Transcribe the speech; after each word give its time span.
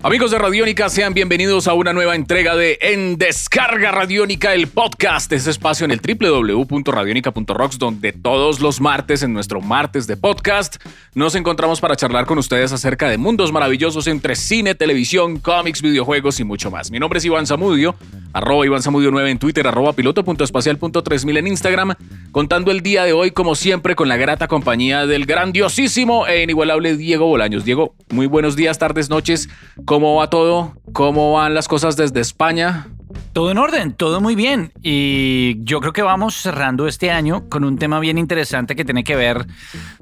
Amigos 0.00 0.30
de 0.30 0.38
Radiónica, 0.38 0.88
sean 0.90 1.12
bienvenidos 1.12 1.66
a 1.66 1.74
una 1.74 1.92
nueva 1.92 2.14
entrega 2.14 2.54
de 2.54 2.78
En 2.80 3.18
Descarga 3.18 3.90
Radiónica, 3.90 4.54
el 4.54 4.68
podcast, 4.68 5.32
ese 5.32 5.50
espacio 5.50 5.84
en 5.84 5.90
el 5.90 6.00
www.radionica.rocks, 6.00 7.78
donde 7.78 8.12
todos 8.12 8.60
los 8.60 8.80
martes, 8.80 9.24
en 9.24 9.32
nuestro 9.32 9.60
martes 9.60 10.06
de 10.06 10.16
podcast, 10.16 10.76
nos 11.16 11.34
encontramos 11.34 11.80
para 11.80 11.96
charlar 11.96 12.26
con 12.26 12.38
ustedes 12.38 12.70
acerca 12.70 13.08
de 13.08 13.18
mundos 13.18 13.50
maravillosos 13.50 14.06
entre 14.06 14.36
cine, 14.36 14.76
televisión, 14.76 15.40
cómics, 15.40 15.82
videojuegos 15.82 16.38
y 16.38 16.44
mucho 16.44 16.70
más. 16.70 16.92
Mi 16.92 17.00
nombre 17.00 17.18
es 17.18 17.24
Iván 17.24 17.48
Zamudio, 17.48 17.96
arroba 18.32 18.64
Iván 18.64 18.82
Zamudio 18.82 19.10
9 19.10 19.32
en 19.32 19.38
Twitter, 19.40 19.66
arroba 19.66 19.94
piloto.espacial.3000 19.94 21.38
en 21.38 21.46
Instagram, 21.48 21.94
contando 22.30 22.70
el 22.70 22.82
día 22.82 23.02
de 23.02 23.14
hoy, 23.14 23.32
como 23.32 23.56
siempre, 23.56 23.96
con 23.96 24.06
la 24.06 24.16
grata 24.16 24.46
compañía 24.46 25.08
del 25.08 25.26
grandiosísimo 25.26 26.28
e 26.28 26.44
inigualable 26.44 26.96
Diego 26.96 27.26
Bolaños. 27.26 27.64
Diego, 27.64 27.96
muy 28.10 28.28
buenos 28.28 28.54
días, 28.54 28.78
tardes, 28.78 29.10
noches. 29.10 29.48
¿Cómo 29.88 30.16
va 30.16 30.28
todo? 30.28 30.74
¿Cómo 30.92 31.32
van 31.32 31.54
las 31.54 31.66
cosas 31.66 31.96
desde 31.96 32.20
España? 32.20 32.88
Todo 33.32 33.50
en 33.50 33.56
orden, 33.56 33.94
todo 33.94 34.20
muy 34.20 34.34
bien. 34.34 34.70
Y 34.82 35.64
yo 35.64 35.80
creo 35.80 35.94
que 35.94 36.02
vamos 36.02 36.34
cerrando 36.34 36.86
este 36.86 37.10
año 37.10 37.48
con 37.48 37.64
un 37.64 37.78
tema 37.78 37.98
bien 37.98 38.18
interesante 38.18 38.76
que 38.76 38.84
tiene 38.84 39.02
que 39.02 39.16
ver 39.16 39.46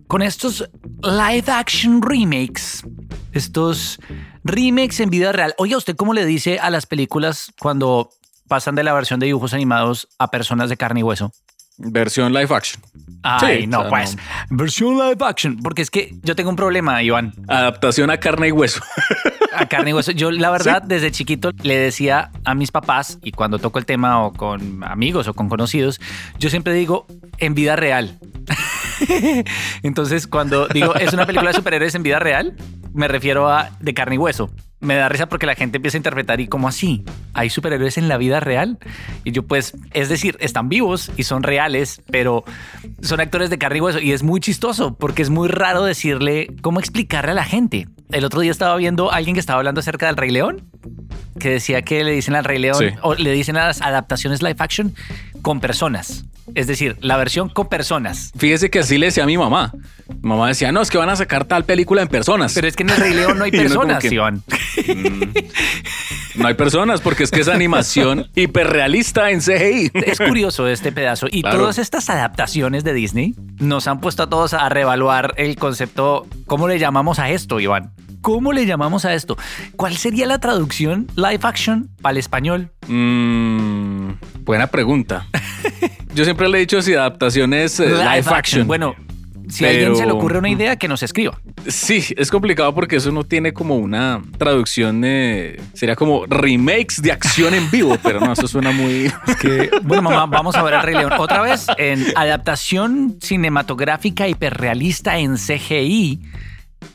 con 0.08 0.22
estos 0.22 0.68
live 1.04 1.44
action 1.52 2.02
remakes. 2.02 2.84
Estos 3.30 4.00
remakes 4.42 4.98
en 4.98 5.08
vida 5.08 5.30
real. 5.30 5.54
Oye, 5.56 5.76
¿usted 5.76 5.94
cómo 5.94 6.14
le 6.14 6.26
dice 6.26 6.58
a 6.58 6.68
las 6.70 6.86
películas 6.86 7.52
cuando 7.60 8.10
pasan 8.48 8.74
de 8.74 8.82
la 8.82 8.92
versión 8.92 9.20
de 9.20 9.26
dibujos 9.26 9.54
animados 9.54 10.08
a 10.18 10.32
personas 10.32 10.68
de 10.68 10.76
carne 10.76 10.98
y 10.98 11.02
hueso? 11.04 11.30
Versión 11.78 12.32
live 12.32 12.52
action. 12.52 12.82
Ay, 13.22 13.60
Sí, 13.60 13.66
no, 13.68 13.78
o 13.78 13.82
sea, 13.82 13.90
pues. 13.90 14.16
Versión 14.50 14.98
live 14.98 15.24
action. 15.24 15.58
Porque 15.58 15.82
es 15.82 15.92
que 15.92 16.12
yo 16.24 16.34
tengo 16.34 16.50
un 16.50 16.56
problema, 16.56 17.00
Iván. 17.04 17.34
Adaptación 17.46 18.10
a 18.10 18.18
carne 18.18 18.48
y 18.48 18.50
hueso. 18.50 18.80
A 19.56 19.66
carne 19.66 19.90
y 19.90 19.92
hueso. 19.92 20.12
Yo, 20.12 20.30
la 20.30 20.50
verdad, 20.50 20.82
desde 20.82 21.10
chiquito 21.10 21.50
le 21.62 21.76
decía 21.76 22.30
a 22.44 22.54
mis 22.54 22.70
papás, 22.70 23.18
y 23.22 23.32
cuando 23.32 23.58
toco 23.58 23.78
el 23.78 23.86
tema 23.86 24.24
o 24.24 24.32
con 24.32 24.84
amigos 24.84 25.28
o 25.28 25.34
con 25.34 25.48
conocidos, 25.48 26.00
yo 26.38 26.50
siempre 26.50 26.74
digo 26.74 27.06
en 27.38 27.54
vida 27.54 27.76
real. 27.76 28.18
Entonces, 29.82 30.26
cuando 30.26 30.68
digo 30.68 30.94
es 30.94 31.12
una 31.12 31.26
película 31.26 31.50
de 31.50 31.56
superhéroes 31.56 31.94
en 31.94 32.02
vida 32.02 32.18
real, 32.18 32.56
me 32.92 33.08
refiero 33.08 33.48
a 33.48 33.70
de 33.80 33.94
carne 33.94 34.14
y 34.14 34.18
hueso. 34.18 34.50
Me 34.80 34.94
da 34.94 35.08
risa 35.08 35.26
porque 35.26 35.46
la 35.46 35.54
gente 35.54 35.76
empieza 35.76 35.96
a 35.96 36.00
interpretar 36.00 36.40
y 36.40 36.48
como 36.48 36.68
así, 36.68 37.04
hay 37.32 37.50
superhéroes 37.50 37.98
en 37.98 38.08
la 38.08 38.18
vida 38.18 38.40
real. 38.40 38.78
Y 39.24 39.32
yo 39.32 39.42
pues, 39.42 39.74
es 39.92 40.08
decir, 40.08 40.36
están 40.40 40.68
vivos 40.68 41.10
y 41.16 41.24
son 41.24 41.42
reales, 41.42 42.02
pero 42.10 42.44
son 43.00 43.20
actores 43.20 43.50
de 43.50 43.58
carne 43.58 43.78
y 43.78 43.80
hueso. 43.80 44.00
Y 44.00 44.12
es 44.12 44.22
muy 44.22 44.40
chistoso 44.40 44.94
porque 44.96 45.22
es 45.22 45.30
muy 45.30 45.48
raro 45.48 45.82
decirle 45.84 46.48
cómo 46.62 46.78
explicarle 46.80 47.32
a 47.32 47.34
la 47.34 47.44
gente. 47.44 47.88
El 48.10 48.24
otro 48.24 48.40
día 48.40 48.52
estaba 48.52 48.76
viendo 48.76 49.10
a 49.12 49.16
alguien 49.16 49.34
que 49.34 49.40
estaba 49.40 49.58
hablando 49.58 49.80
acerca 49.80 50.06
del 50.06 50.16
Rey 50.16 50.30
León, 50.30 50.70
que 51.38 51.50
decía 51.50 51.82
que 51.82 52.02
le 52.04 52.12
dicen 52.12 52.34
al 52.34 52.44
Rey 52.44 52.58
León 52.58 52.76
Sí. 52.78 52.86
o 53.02 53.14
le 53.14 53.30
dicen 53.32 53.56
a 53.56 53.66
las 53.66 53.80
adaptaciones 53.82 54.42
live 54.42 54.56
action 54.58 54.94
con 55.42 55.60
personas. 55.60 56.24
Es 56.54 56.68
decir, 56.68 56.96
la 57.00 57.16
versión 57.16 57.48
con 57.48 57.68
personas. 57.68 58.30
Fíjese 58.38 58.70
que 58.70 58.78
así 58.78 58.98
le 58.98 59.06
decía 59.06 59.24
a 59.24 59.26
mi 59.26 59.36
mamá. 59.36 59.72
Mi 60.22 60.28
mamá 60.28 60.46
decía, 60.46 60.70
no, 60.70 60.80
es 60.80 60.90
que 60.90 60.96
van 60.98 61.08
a 61.08 61.16
sacar 61.16 61.44
tal 61.44 61.64
película 61.64 62.02
en 62.02 62.08
personas. 62.08 62.52
Pero 62.54 62.68
es 62.68 62.76
que 62.76 62.84
en 62.84 62.90
el 62.90 62.96
Rey 62.98 63.14
León 63.14 63.36
no 63.38 63.44
hay 63.44 63.50
personas, 63.50 64.00
que- 64.00 64.14
Iván. 64.14 64.44
No 66.36 66.46
hay 66.46 66.54
personas 66.54 67.00
porque 67.00 67.24
es 67.24 67.30
que 67.30 67.40
es 67.40 67.48
animación 67.48 68.28
hiperrealista 68.36 69.30
en 69.30 69.40
CGI. 69.40 69.90
Es 69.94 70.18
curioso 70.18 70.68
este 70.68 70.92
pedazo. 70.92 71.26
Y 71.30 71.42
Claro. 71.42 71.58
todas 71.58 71.78
estas 71.78 72.08
adaptaciones 72.10 72.84
de 72.84 72.92
Disney 72.92 73.34
nos 73.58 73.88
han 73.88 74.00
puesto 74.00 74.22
a 74.24 74.28
todos 74.28 74.52
a 74.54 74.68
reevaluar 74.68 75.34
el 75.38 75.56
concepto. 75.56 76.26
¿Cómo 76.46 76.68
le 76.68 76.78
llamamos 76.78 77.18
a 77.18 77.30
esto, 77.30 77.58
Iván? 77.58 77.92
¿Cómo 78.26 78.52
le 78.52 78.66
llamamos 78.66 79.04
a 79.04 79.14
esto? 79.14 79.38
¿Cuál 79.76 79.96
sería 79.96 80.26
la 80.26 80.40
traducción 80.40 81.06
live 81.14 81.38
action 81.42 81.88
para 82.02 82.10
el 82.10 82.16
español? 82.16 82.72
Mm, 82.88 84.14
buena 84.40 84.66
pregunta. 84.66 85.28
Yo 86.12 86.24
siempre 86.24 86.48
le 86.48 86.58
he 86.58 86.60
dicho 86.62 86.82
si 86.82 86.92
adaptación 86.92 87.54
es 87.54 87.78
eh, 87.78 87.86
live, 87.88 88.24
action. 88.26 88.66
Bueno, 88.66 88.96
si 89.48 89.64
a 89.64 89.68
alguien 89.68 89.94
se 89.94 90.06
le 90.06 90.10
ocurre 90.10 90.40
una 90.40 90.48
idea, 90.48 90.74
que 90.74 90.88
nos 90.88 91.04
escriba. 91.04 91.40
Sí, 91.68 92.02
es 92.16 92.32
complicado 92.32 92.74
porque 92.74 92.96
eso 92.96 93.12
no 93.12 93.22
tiene 93.22 93.52
como 93.52 93.76
una 93.76 94.20
traducción. 94.38 95.02
eh, 95.04 95.62
sería 95.72 95.94
como 95.94 96.26
remakes 96.26 97.00
de 97.00 97.12
acción 97.12 97.54
en 97.54 97.70
vivo, 97.70 97.96
pero 98.02 98.18
no, 98.18 98.32
eso 98.32 98.48
suena 98.48 98.72
muy. 98.72 99.08
Bueno, 99.84 100.02
mamá, 100.02 100.26
vamos 100.26 100.56
a 100.56 100.64
ver 100.64 100.74
el 100.74 100.82
Rey 100.82 100.96
León. 100.96 101.12
Otra 101.16 101.42
vez, 101.42 101.68
en 101.78 102.04
adaptación 102.16 103.18
cinematográfica 103.20 104.26
hiperrealista 104.26 105.16
en 105.16 105.36
CGI 105.36 106.22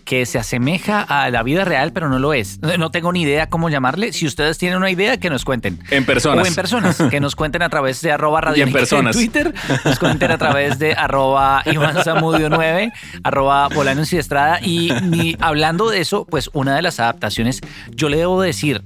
que 0.06 0.26
se 0.26 0.38
asemeja 0.38 1.02
a 1.02 1.30
la 1.30 1.44
vida 1.44 1.66
real, 1.66 1.94
pero 1.94 2.10
no 2.10 2.20
lo 2.20 2.34
es. 2.34 2.60
No 2.78 2.92
tengo 2.92 3.12
ni 3.12 3.22
idea 3.22 3.50
cómo 3.50 3.70
llamarle. 3.70 4.14
Si 4.14 4.26
ustedes 4.26 4.58
tienen 4.58 4.78
una 4.78 4.92
idea, 4.92 5.18
que 5.18 5.30
nos 5.30 5.46
cuenten. 5.46 5.80
En 5.90 6.06
personas. 6.06 6.46
O 6.46 6.48
en 6.48 6.56
personas, 6.56 6.98
que 7.10 7.20
nos 7.20 7.36
cuenten 7.36 7.62
a 7.62 7.70
través 7.70 8.02
de 8.02 8.12
arroba 8.12 8.42
radio 8.42 8.58
Y 8.58 8.68
en 8.68 8.74
personas. 8.74 9.16
Twitter, 9.16 9.54
nos 9.86 10.00
cuenten 10.00 10.32
a 10.32 10.38
través 10.38 10.80
de 10.80 10.94
arroba 10.94 11.64
Iván 11.66 12.04
Zamudio 12.04 12.50
9, 12.50 12.92
arroba 13.24 13.70
Bolaños 13.70 14.12
y 14.14 14.18
Estrada. 14.18 14.60
Y, 14.62 14.92
y 15.14 15.38
hablando 15.40 15.90
de 15.90 16.02
eso, 16.02 16.26
pues 16.26 16.50
una 16.54 16.76
de 16.76 16.82
las 16.82 17.00
adaptaciones, 17.00 17.62
yo 17.92 18.10
le 18.10 18.18
debo 18.18 18.42
decir, 18.42 18.84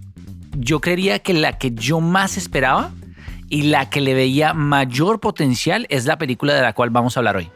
yo 0.58 0.80
creería 0.80 1.20
que 1.20 1.34
la 1.34 1.58
que 1.58 1.72
yo 1.72 2.00
más 2.02 2.38
esperaba 2.38 2.92
y 3.50 3.64
la 3.64 3.90
que 3.90 4.02
le 4.02 4.14
veía 4.14 4.54
mayor 4.54 5.20
potencial 5.20 5.86
es 5.90 6.06
la 6.06 6.18
película 6.18 6.54
de 6.54 6.62
la 6.62 6.74
cual 6.74 6.90
vamos 6.90 7.16
a 7.16 7.20
hablar 7.20 7.38
hoy. 7.38 7.50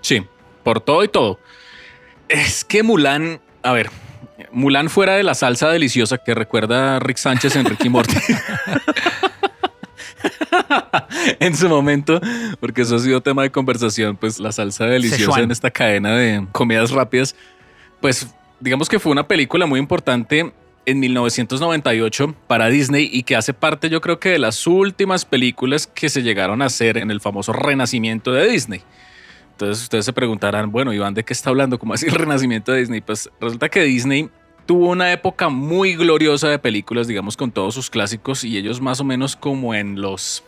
Sí, 0.00 0.22
por 0.62 0.80
todo 0.80 1.04
y 1.04 1.08
todo. 1.08 1.38
Es 2.32 2.64
que 2.64 2.82
Mulan, 2.82 3.40
a 3.62 3.72
ver, 3.72 3.90
Mulan 4.52 4.88
fuera 4.88 5.16
de 5.16 5.22
la 5.22 5.34
salsa 5.34 5.68
deliciosa 5.68 6.16
que 6.16 6.34
recuerda 6.34 6.96
a 6.96 6.98
Rick 6.98 7.18
Sánchez 7.18 7.56
en 7.56 7.66
Ricky 7.66 7.90
Morty. 7.90 8.16
en 11.40 11.54
su 11.54 11.68
momento, 11.68 12.22
porque 12.58 12.82
eso 12.82 12.96
ha 12.96 13.00
sido 13.00 13.20
tema 13.20 13.42
de 13.42 13.50
conversación, 13.50 14.16
pues 14.16 14.38
la 14.38 14.50
salsa 14.50 14.86
deliciosa 14.86 15.40
en 15.40 15.50
esta 15.50 15.70
cadena 15.70 16.16
de 16.16 16.46
comidas 16.52 16.90
rápidas, 16.90 17.36
pues 18.00 18.26
digamos 18.60 18.88
que 18.88 18.98
fue 18.98 19.12
una 19.12 19.28
película 19.28 19.66
muy 19.66 19.78
importante 19.78 20.54
en 20.86 21.00
1998 21.00 22.34
para 22.46 22.68
Disney 22.68 23.10
y 23.12 23.24
que 23.24 23.36
hace 23.36 23.52
parte 23.52 23.90
yo 23.90 24.00
creo 24.00 24.18
que 24.18 24.30
de 24.30 24.38
las 24.38 24.66
últimas 24.66 25.26
películas 25.26 25.86
que 25.86 26.08
se 26.08 26.22
llegaron 26.22 26.62
a 26.62 26.64
hacer 26.64 26.96
en 26.96 27.10
el 27.10 27.20
famoso 27.20 27.52
renacimiento 27.52 28.32
de 28.32 28.48
Disney. 28.48 28.82
Entonces 29.62 29.84
ustedes 29.84 30.04
se 30.04 30.12
preguntarán, 30.12 30.72
bueno, 30.72 30.92
Iván, 30.92 31.14
¿de 31.14 31.24
qué 31.24 31.32
está 31.32 31.50
hablando? 31.50 31.78
¿Cómo 31.78 31.94
así 31.94 32.06
el 32.06 32.14
renacimiento 32.14 32.72
de 32.72 32.80
Disney? 32.80 33.00
Pues 33.00 33.30
resulta 33.40 33.68
que 33.68 33.82
Disney 33.82 34.28
tuvo 34.66 34.90
una 34.90 35.12
época 35.12 35.48
muy 35.48 35.94
gloriosa 35.94 36.48
de 36.48 36.58
películas, 36.58 37.06
digamos, 37.06 37.36
con 37.36 37.52
todos 37.52 37.72
sus 37.74 37.88
clásicos 37.88 38.42
y 38.42 38.56
ellos 38.58 38.80
más 38.80 38.98
o 39.00 39.04
menos 39.04 39.36
como 39.36 39.72
en 39.72 40.00
los, 40.00 40.42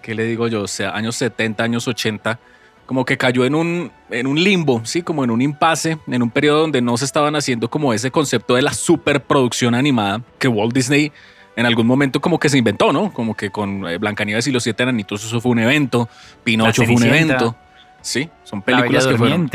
¿qué 0.00 0.14
le 0.14 0.24
digo 0.24 0.48
yo? 0.48 0.62
O 0.62 0.66
sea, 0.66 0.96
años 0.96 1.16
70, 1.16 1.62
años 1.62 1.86
80, 1.86 2.38
como 2.86 3.04
que 3.04 3.18
cayó 3.18 3.44
en 3.44 3.54
un, 3.54 3.92
en 4.10 4.26
un 4.26 4.42
limbo, 4.42 4.80
¿sí? 4.84 5.02
Como 5.02 5.24
en 5.24 5.30
un 5.30 5.42
impasse, 5.42 5.98
en 6.06 6.22
un 6.22 6.30
periodo 6.30 6.60
donde 6.60 6.80
no 6.80 6.96
se 6.96 7.04
estaban 7.04 7.36
haciendo 7.36 7.68
como 7.68 7.92
ese 7.92 8.10
concepto 8.10 8.54
de 8.54 8.62
la 8.62 8.72
superproducción 8.72 9.74
animada 9.74 10.22
que 10.38 10.48
Walt 10.48 10.72
Disney 10.72 11.12
en 11.54 11.66
algún 11.66 11.86
momento 11.86 12.18
como 12.20 12.40
que 12.40 12.48
se 12.48 12.56
inventó, 12.56 12.94
¿no? 12.94 13.12
Como 13.12 13.36
que 13.36 13.50
con 13.50 13.86
eh, 13.86 13.98
Blancanieves 13.98 14.46
y 14.46 14.52
los 14.52 14.62
siete 14.62 14.84
enanitos 14.84 15.22
eso 15.22 15.38
fue 15.38 15.52
un 15.52 15.58
evento, 15.58 16.08
Pinocho 16.44 16.84
fue 16.84 16.94
un 16.94 17.04
evento. 17.04 17.56
Sí, 18.02 18.28
son 18.44 18.62
películas 18.62 19.06
que 19.06 19.16
fueron. 19.16 19.50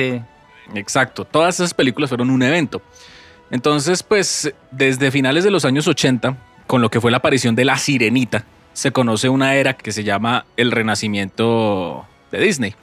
Exacto, 0.73 1.25
todas 1.25 1.55
esas 1.55 1.73
películas 1.73 2.09
fueron 2.09 2.29
un 2.29 2.41
evento. 2.43 2.81
Entonces, 3.51 4.03
pues 4.03 4.53
desde 4.71 5.11
finales 5.11 5.43
de 5.43 5.51
los 5.51 5.63
años 5.63 5.87
80, 5.87 6.35
con 6.65 6.81
lo 6.81 6.89
que 6.89 6.99
fue 6.99 7.11
la 7.11 7.17
aparición 7.17 7.55
de 7.55 7.65
La 7.65 7.77
Sirenita, 7.77 8.43
se 8.73 8.91
conoce 8.91 9.29
una 9.29 9.55
era 9.55 9.73
que 9.73 9.91
se 9.91 10.03
llama 10.03 10.45
el 10.57 10.71
renacimiento 10.71 12.05
de 12.31 12.39
Disney. 12.39 12.75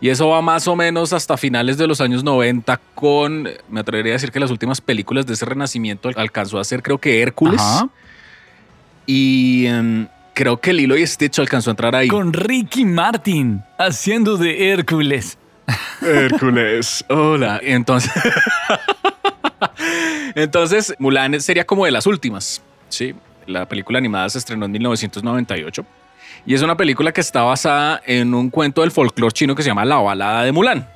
Y 0.00 0.08
eso 0.08 0.28
va 0.28 0.42
más 0.42 0.66
o 0.66 0.74
menos 0.74 1.12
hasta 1.12 1.36
finales 1.36 1.78
de 1.78 1.86
los 1.86 2.00
años 2.00 2.24
90 2.24 2.80
con, 2.94 3.48
me 3.68 3.80
atrevería 3.80 4.12
a 4.12 4.14
decir 4.14 4.32
que 4.32 4.40
las 4.40 4.50
últimas 4.50 4.80
películas 4.80 5.26
de 5.26 5.34
ese 5.34 5.44
renacimiento 5.44 6.10
alcanzó 6.16 6.58
a 6.58 6.64
ser 6.64 6.82
creo 6.82 6.98
que 6.98 7.22
Hércules. 7.22 7.60
Ajá. 7.60 7.88
Y 9.06 9.66
em, 9.66 10.08
creo 10.34 10.60
que 10.60 10.72
Lilo 10.72 10.96
y 10.96 11.06
Stitch 11.06 11.38
alcanzó 11.38 11.70
a 11.70 11.72
entrar 11.72 11.94
ahí. 11.96 12.08
Con 12.08 12.32
Ricky 12.32 12.84
Martin 12.84 13.62
haciendo 13.78 14.36
de 14.36 14.70
Hércules. 14.70 15.38
Hércules, 16.00 17.04
hola. 17.08 17.60
Entonces, 17.62 18.12
entonces 20.34 20.94
Mulan 20.98 21.40
sería 21.40 21.64
como 21.64 21.84
de 21.84 21.90
las 21.90 22.06
últimas. 22.06 22.62
Sí, 22.88 23.14
la 23.46 23.66
película 23.66 23.98
animada 23.98 24.28
se 24.30 24.38
estrenó 24.38 24.66
en 24.66 24.72
1998 24.72 25.84
y 26.46 26.54
es 26.54 26.62
una 26.62 26.76
película 26.76 27.12
que 27.12 27.20
está 27.20 27.42
basada 27.42 28.00
en 28.06 28.34
un 28.34 28.50
cuento 28.50 28.82
del 28.82 28.90
folclore 28.90 29.32
chino 29.32 29.54
que 29.54 29.62
se 29.62 29.68
llama 29.70 29.84
La 29.84 29.96
balada 29.96 30.44
de 30.44 30.52
Mulan, 30.52 30.88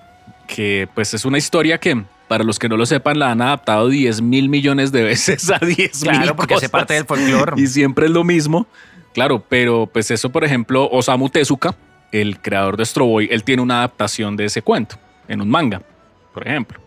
que 0.46 0.88
pues 0.94 1.14
es 1.14 1.24
una 1.24 1.38
historia 1.38 1.78
que 1.78 2.02
para 2.28 2.42
los 2.42 2.58
que 2.58 2.68
no 2.68 2.76
lo 2.76 2.86
sepan 2.86 3.18
la 3.20 3.30
han 3.30 3.40
adaptado 3.40 3.88
10 3.88 4.20
mil 4.22 4.48
millones 4.48 4.90
de 4.90 5.04
veces 5.04 5.48
a 5.50 5.58
10 5.64 6.02
mil 6.02 6.10
Claro, 6.12 6.36
porque 6.36 6.54
hace 6.54 6.66
cosas. 6.66 6.70
parte 6.70 6.94
del 6.94 7.04
folclore. 7.04 7.52
Y 7.56 7.66
siempre 7.68 8.06
es 8.06 8.12
lo 8.12 8.24
mismo. 8.24 8.66
Claro, 9.16 9.42
pero 9.48 9.88
pues 9.90 10.10
eso, 10.10 10.28
por 10.28 10.44
ejemplo, 10.44 10.90
Osamu 10.92 11.30
Tezuka, 11.30 11.74
el 12.12 12.38
creador 12.38 12.76
de 12.76 12.82
Astro 12.82 13.18
él 13.20 13.44
tiene 13.44 13.62
una 13.62 13.78
adaptación 13.78 14.36
de 14.36 14.44
ese 14.44 14.60
cuento 14.60 14.96
en 15.26 15.40
un 15.40 15.48
manga, 15.48 15.80
por 16.34 16.46
ejemplo. 16.46 16.78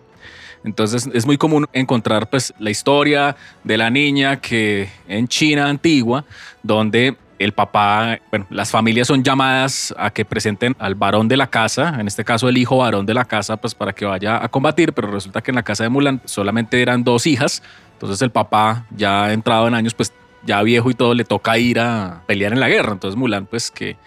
Entonces 0.63 1.09
es 1.11 1.25
muy 1.25 1.39
común 1.39 1.65
encontrar 1.73 2.29
pues 2.29 2.53
la 2.59 2.69
historia 2.69 3.35
de 3.63 3.77
la 3.79 3.89
niña 3.89 4.39
que 4.39 4.91
en 5.07 5.27
China 5.27 5.69
antigua, 5.69 6.23
donde 6.61 7.17
el 7.39 7.51
papá, 7.53 8.19
bueno, 8.29 8.45
las 8.51 8.69
familias 8.69 9.07
son 9.07 9.23
llamadas 9.23 9.91
a 9.97 10.11
que 10.11 10.23
presenten 10.23 10.75
al 10.77 10.93
varón 10.93 11.27
de 11.27 11.35
la 11.35 11.47
casa, 11.47 11.95
en 11.99 12.05
este 12.05 12.23
caso 12.23 12.47
el 12.47 12.59
hijo 12.59 12.77
varón 12.77 13.07
de 13.07 13.15
la 13.15 13.25
casa, 13.25 13.57
pues 13.57 13.73
para 13.73 13.91
que 13.91 14.05
vaya 14.05 14.43
a 14.43 14.49
combatir, 14.49 14.93
pero 14.93 15.09
resulta 15.09 15.41
que 15.41 15.49
en 15.49 15.55
la 15.55 15.63
casa 15.63 15.81
de 15.81 15.89
Mulan 15.89 16.21
solamente 16.25 16.79
eran 16.79 17.03
dos 17.03 17.25
hijas, 17.25 17.63
entonces 17.93 18.21
el 18.21 18.29
papá 18.29 18.85
ya 18.95 19.33
entrado 19.33 19.67
en 19.67 19.73
años, 19.73 19.95
pues 19.95 20.13
ya 20.49 20.63
viejo 20.63 20.89
y 20.89 20.95
todo, 20.95 21.13
le 21.13 21.25
toca 21.25 21.59
ir 21.59 21.79
a 21.79 22.23
pelear 22.25 22.53
en 22.53 22.59
la 22.59 22.67
guerra, 22.67 22.91
entonces 22.93 23.15
Mulan 23.15 23.45
pues 23.45 23.69
que 23.69 23.97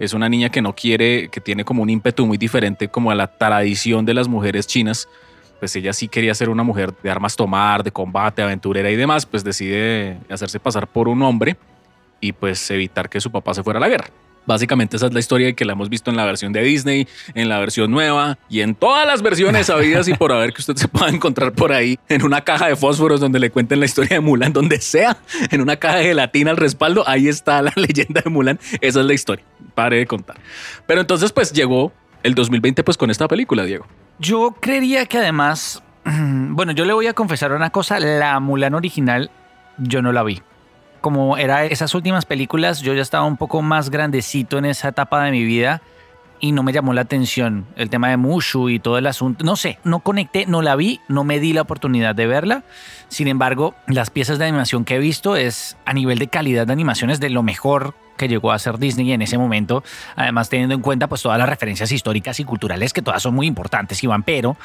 es 0.00 0.14
una 0.14 0.28
niña 0.28 0.48
que 0.48 0.60
no 0.60 0.74
quiere, 0.74 1.28
que 1.28 1.40
tiene 1.40 1.64
como 1.64 1.80
un 1.80 1.90
ímpetu 1.90 2.26
muy 2.26 2.38
diferente 2.38 2.88
como 2.88 3.12
a 3.12 3.14
la 3.14 3.28
tradición 3.28 4.04
de 4.04 4.12
las 4.12 4.26
mujeres 4.26 4.66
chinas, 4.66 5.08
pues 5.60 5.76
ella 5.76 5.92
sí 5.92 6.08
quería 6.08 6.34
ser 6.34 6.48
una 6.48 6.64
mujer 6.64 6.92
de 7.04 7.08
armas 7.08 7.36
tomar, 7.36 7.84
de 7.84 7.92
combate, 7.92 8.42
aventurera 8.42 8.90
y 8.90 8.96
demás, 8.96 9.26
pues 9.26 9.44
decide 9.44 10.18
hacerse 10.28 10.58
pasar 10.58 10.88
por 10.88 11.06
un 11.06 11.22
hombre 11.22 11.56
y 12.20 12.32
pues 12.32 12.68
evitar 12.72 13.08
que 13.08 13.20
su 13.20 13.30
papá 13.30 13.54
se 13.54 13.62
fuera 13.62 13.78
a 13.78 13.80
la 13.80 13.88
guerra. 13.88 14.08
Básicamente 14.46 14.96
esa 14.96 15.06
es 15.06 15.12
la 15.12 15.20
historia 15.20 15.52
que 15.52 15.64
la 15.64 15.72
hemos 15.72 15.88
visto 15.88 16.10
en 16.10 16.16
la 16.16 16.24
versión 16.24 16.52
de 16.52 16.62
Disney, 16.62 17.06
en 17.34 17.48
la 17.48 17.58
versión 17.58 17.90
nueva 17.90 18.38
y 18.48 18.60
en 18.60 18.74
todas 18.74 19.06
las 19.06 19.22
versiones 19.22 19.70
habidas 19.70 20.08
y 20.08 20.14
por 20.14 20.32
haber 20.32 20.52
que 20.52 20.60
usted 20.60 20.76
se 20.76 20.88
pueda 20.88 21.08
encontrar 21.08 21.52
por 21.52 21.72
ahí 21.72 21.98
en 22.08 22.24
una 22.24 22.40
caja 22.40 22.66
de 22.66 22.76
fósforos 22.76 23.20
donde 23.20 23.38
le 23.38 23.50
cuenten 23.50 23.78
la 23.80 23.86
historia 23.86 24.16
de 24.16 24.20
Mulan, 24.20 24.52
donde 24.52 24.80
sea, 24.80 25.16
en 25.50 25.60
una 25.60 25.76
caja 25.76 25.98
de 25.98 26.04
gelatina 26.04 26.50
al 26.50 26.56
respaldo, 26.56 27.04
ahí 27.06 27.28
está 27.28 27.62
la 27.62 27.72
leyenda 27.76 28.20
de 28.22 28.30
Mulan, 28.30 28.58
esa 28.80 29.00
es 29.00 29.06
la 29.06 29.14
historia, 29.14 29.44
pare 29.74 29.98
de 29.98 30.06
contar. 30.06 30.36
Pero 30.86 31.00
entonces 31.00 31.32
pues 31.32 31.52
llegó 31.52 31.92
el 32.22 32.34
2020 32.34 32.82
pues 32.84 32.96
con 32.96 33.10
esta 33.10 33.28
película, 33.28 33.64
Diego. 33.64 33.86
Yo 34.18 34.56
creería 34.60 35.06
que 35.06 35.18
además, 35.18 35.82
bueno, 36.04 36.72
yo 36.72 36.84
le 36.84 36.92
voy 36.92 37.06
a 37.06 37.14
confesar 37.14 37.52
una 37.52 37.70
cosa, 37.70 38.00
la 38.00 38.40
Mulan 38.40 38.74
original 38.74 39.30
yo 39.78 40.02
no 40.02 40.12
la 40.12 40.22
vi. 40.22 40.42
Como 41.02 41.36
era 41.36 41.64
esas 41.64 41.94
últimas 41.96 42.26
películas, 42.26 42.80
yo 42.80 42.94
ya 42.94 43.02
estaba 43.02 43.24
un 43.24 43.36
poco 43.36 43.60
más 43.60 43.90
grandecito 43.90 44.56
en 44.56 44.66
esa 44.66 44.88
etapa 44.88 45.24
de 45.24 45.32
mi 45.32 45.44
vida 45.44 45.82
y 46.38 46.52
no 46.52 46.62
me 46.62 46.72
llamó 46.72 46.92
la 46.92 47.00
atención 47.00 47.66
el 47.74 47.90
tema 47.90 48.08
de 48.08 48.16
Mushu 48.16 48.68
y 48.68 48.78
todo 48.78 48.98
el 48.98 49.08
asunto. 49.08 49.44
No 49.44 49.56
sé, 49.56 49.80
no 49.82 49.98
conecté, 49.98 50.46
no 50.46 50.62
la 50.62 50.76
vi, 50.76 51.00
no 51.08 51.24
me 51.24 51.40
di 51.40 51.52
la 51.52 51.62
oportunidad 51.62 52.14
de 52.14 52.28
verla. 52.28 52.62
Sin 53.08 53.26
embargo, 53.26 53.74
las 53.88 54.10
piezas 54.10 54.38
de 54.38 54.44
animación 54.44 54.84
que 54.84 54.94
he 54.94 54.98
visto 55.00 55.34
es 55.34 55.76
a 55.84 55.92
nivel 55.92 56.20
de 56.20 56.28
calidad 56.28 56.68
de 56.68 56.72
animaciones 56.72 57.18
de 57.18 57.30
lo 57.30 57.42
mejor 57.42 57.94
que 58.16 58.28
llegó 58.28 58.52
a 58.52 58.58
ser 58.60 58.78
Disney 58.78 59.10
en 59.12 59.22
ese 59.22 59.38
momento, 59.38 59.82
además 60.14 60.48
teniendo 60.48 60.76
en 60.76 60.82
cuenta 60.82 61.08
pues 61.08 61.22
todas 61.22 61.38
las 61.38 61.48
referencias 61.48 61.90
históricas 61.90 62.38
y 62.38 62.44
culturales 62.44 62.92
que 62.92 63.02
todas 63.02 63.20
son 63.20 63.34
muy 63.34 63.48
importantes, 63.48 64.02
Iván, 64.04 64.22
pero 64.22 64.56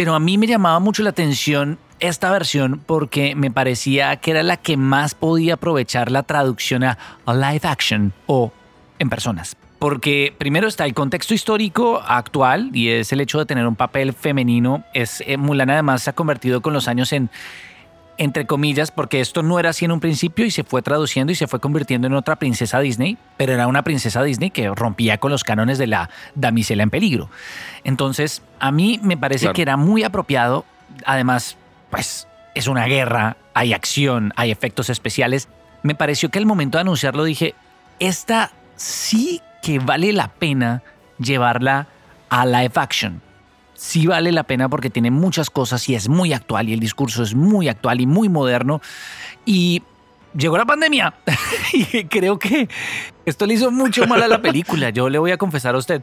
pero 0.00 0.14
a 0.14 0.18
mí 0.18 0.38
me 0.38 0.46
llamaba 0.46 0.80
mucho 0.80 1.02
la 1.02 1.10
atención 1.10 1.76
esta 1.98 2.30
versión 2.30 2.80
porque 2.86 3.34
me 3.34 3.50
parecía 3.50 4.16
que 4.16 4.30
era 4.30 4.42
la 4.42 4.56
que 4.56 4.78
más 4.78 5.14
podía 5.14 5.52
aprovechar 5.52 6.10
la 6.10 6.22
traducción 6.22 6.84
a, 6.84 6.96
live 7.26 7.60
action 7.64 8.14
o 8.24 8.50
en 8.98 9.10
personas. 9.10 9.58
Porque 9.78 10.34
primero 10.38 10.68
está 10.68 10.86
el 10.86 10.94
contexto 10.94 11.34
histórico 11.34 12.00
actual 12.02 12.70
y 12.72 12.88
es 12.88 13.12
el 13.12 13.20
hecho 13.20 13.40
de 13.40 13.44
tener 13.44 13.66
un 13.66 13.76
papel 13.76 14.14
femenino. 14.14 14.84
Es, 14.94 15.22
eh, 15.26 15.36
Mulan 15.36 15.68
además 15.68 16.02
se 16.02 16.08
ha 16.08 16.14
convertido 16.14 16.62
con 16.62 16.72
los 16.72 16.88
años 16.88 17.12
en, 17.12 17.28
entre 18.20 18.44
comillas, 18.44 18.90
porque 18.90 19.22
esto 19.22 19.42
no 19.42 19.58
era 19.58 19.70
así 19.70 19.86
en 19.86 19.92
un 19.92 20.00
principio 20.00 20.44
y 20.44 20.50
se 20.50 20.62
fue 20.62 20.82
traduciendo 20.82 21.32
y 21.32 21.34
se 21.34 21.46
fue 21.46 21.58
convirtiendo 21.58 22.06
en 22.06 22.12
otra 22.12 22.36
princesa 22.36 22.78
Disney, 22.78 23.16
pero 23.38 23.54
era 23.54 23.66
una 23.66 23.82
princesa 23.82 24.22
Disney 24.22 24.50
que 24.50 24.68
rompía 24.68 25.16
con 25.16 25.30
los 25.30 25.42
cánones 25.42 25.78
de 25.78 25.86
la 25.86 26.10
damisela 26.34 26.82
en 26.82 26.90
peligro. 26.90 27.30
Entonces, 27.82 28.42
a 28.58 28.72
mí 28.72 29.00
me 29.02 29.16
parece 29.16 29.50
que 29.54 29.62
era 29.62 29.78
muy 29.78 30.04
apropiado, 30.04 30.66
además, 31.06 31.56
pues 31.88 32.28
es 32.54 32.66
una 32.66 32.84
guerra, 32.84 33.38
hay 33.54 33.72
acción, 33.72 34.34
hay 34.36 34.50
efectos 34.50 34.90
especiales. 34.90 35.48
Me 35.82 35.94
pareció 35.94 36.28
que 36.28 36.38
al 36.38 36.44
momento 36.44 36.76
de 36.76 36.82
anunciarlo 36.82 37.24
dije, 37.24 37.54
esta 38.00 38.52
sí 38.76 39.40
que 39.62 39.78
vale 39.78 40.12
la 40.12 40.28
pena 40.28 40.82
llevarla 41.18 41.86
a 42.28 42.44
live 42.44 42.72
action. 42.74 43.22
Sí 43.80 44.06
vale 44.06 44.30
la 44.30 44.42
pena 44.42 44.68
porque 44.68 44.90
tiene 44.90 45.10
muchas 45.10 45.48
cosas 45.48 45.88
y 45.88 45.94
es 45.94 46.10
muy 46.10 46.34
actual 46.34 46.68
y 46.68 46.74
el 46.74 46.80
discurso 46.80 47.22
es 47.22 47.34
muy 47.34 47.66
actual 47.66 48.02
y 48.02 48.06
muy 48.06 48.28
moderno. 48.28 48.82
Y 49.46 49.82
llegó 50.34 50.56
la 50.56 50.64
pandemia 50.64 51.14
y 51.72 52.04
creo 52.04 52.38
que 52.38 52.68
esto 53.26 53.46
le 53.46 53.54
hizo 53.54 53.70
mucho 53.70 54.06
mal 54.06 54.22
a 54.22 54.28
la 54.28 54.42
película. 54.42 54.90
Yo 54.90 55.08
le 55.08 55.18
voy 55.18 55.30
a 55.30 55.36
confesar 55.36 55.74
a 55.74 55.78
usted, 55.78 56.02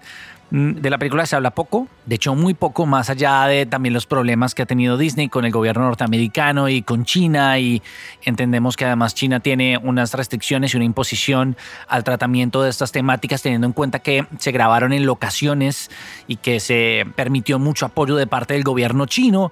mm, 0.51 0.73
de 0.73 0.89
la 0.89 0.97
película 0.97 1.25
se 1.25 1.35
habla 1.35 1.51
poco, 1.51 1.87
de 2.05 2.15
hecho 2.15 2.35
muy 2.35 2.53
poco, 2.53 2.85
más 2.85 3.09
allá 3.09 3.45
de 3.47 3.65
también 3.65 3.93
los 3.93 4.05
problemas 4.05 4.55
que 4.55 4.61
ha 4.61 4.65
tenido 4.65 4.97
Disney 4.97 5.27
con 5.27 5.45
el 5.45 5.51
gobierno 5.51 5.83
norteamericano 5.83 6.69
y 6.69 6.81
con 6.83 7.05
China 7.05 7.59
y 7.59 7.81
entendemos 8.23 8.77
que 8.77 8.85
además 8.85 9.15
China 9.15 9.39
tiene 9.39 9.77
unas 9.77 10.13
restricciones 10.13 10.73
y 10.73 10.77
una 10.77 10.85
imposición 10.85 11.57
al 11.87 12.03
tratamiento 12.03 12.61
de 12.61 12.69
estas 12.69 12.91
temáticas 12.91 13.41
teniendo 13.41 13.67
en 13.67 13.73
cuenta 13.73 13.99
que 13.99 14.25
se 14.37 14.51
grabaron 14.51 14.93
en 14.93 15.05
locaciones 15.05 15.89
y 16.27 16.37
que 16.37 16.59
se 16.59 17.05
permitió 17.15 17.59
mucho 17.59 17.85
apoyo 17.85 18.15
de 18.15 18.27
parte 18.27 18.53
del 18.53 18.63
gobierno 18.63 19.05
chino. 19.05 19.51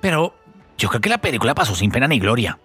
Pero 0.00 0.34
yo 0.78 0.88
creo 0.88 1.00
que 1.00 1.08
la 1.08 1.18
película 1.18 1.54
pasó 1.54 1.74
sin 1.74 1.90
pena 1.90 2.06
ni 2.06 2.18
gloria. 2.18 2.58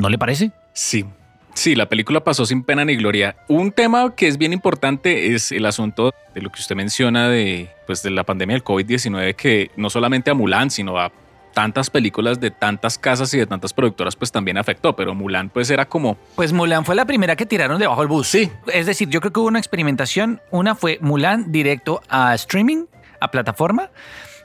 ¿No 0.00 0.08
le 0.08 0.18
parece? 0.18 0.50
Sí. 0.72 1.04
Sí, 1.52 1.74
la 1.74 1.88
película 1.88 2.20
pasó 2.20 2.46
sin 2.46 2.62
pena 2.62 2.84
ni 2.84 2.96
gloria. 2.96 3.36
Un 3.48 3.72
tema 3.72 4.14
que 4.14 4.28
es 4.28 4.38
bien 4.38 4.52
importante 4.52 5.34
es 5.34 5.52
el 5.52 5.66
asunto 5.66 6.14
de 6.34 6.40
lo 6.40 6.50
que 6.50 6.60
usted 6.60 6.76
menciona 6.76 7.28
de, 7.28 7.68
pues, 7.86 8.02
de 8.02 8.10
la 8.10 8.24
pandemia 8.24 8.54
del 8.54 8.64
COVID-19, 8.64 9.34
que 9.34 9.70
no 9.76 9.90
solamente 9.90 10.30
a 10.30 10.34
Mulan, 10.34 10.70
sino 10.70 10.98
a 10.98 11.12
tantas 11.52 11.90
películas 11.90 12.40
de 12.40 12.50
tantas 12.50 12.96
casas 12.96 13.34
y 13.34 13.38
de 13.38 13.46
tantas 13.46 13.74
productoras, 13.74 14.16
pues 14.16 14.32
también 14.32 14.56
afectó. 14.56 14.94
Pero 14.94 15.14
Mulan, 15.14 15.50
pues 15.50 15.68
era 15.70 15.84
como. 15.86 16.16
Pues 16.36 16.52
Mulan 16.52 16.84
fue 16.84 16.94
la 16.94 17.04
primera 17.04 17.36
que 17.36 17.44
tiraron 17.44 17.78
debajo 17.78 18.00
del 18.00 18.08
bus. 18.08 18.28
Sí. 18.28 18.50
Es 18.72 18.86
decir, 18.86 19.08
yo 19.10 19.20
creo 19.20 19.32
que 19.32 19.40
hubo 19.40 19.48
una 19.48 19.58
experimentación. 19.58 20.40
Una 20.50 20.74
fue 20.76 20.98
Mulan 21.02 21.52
directo 21.52 22.00
a 22.08 22.34
streaming, 22.36 22.84
a 23.20 23.30
plataforma. 23.30 23.90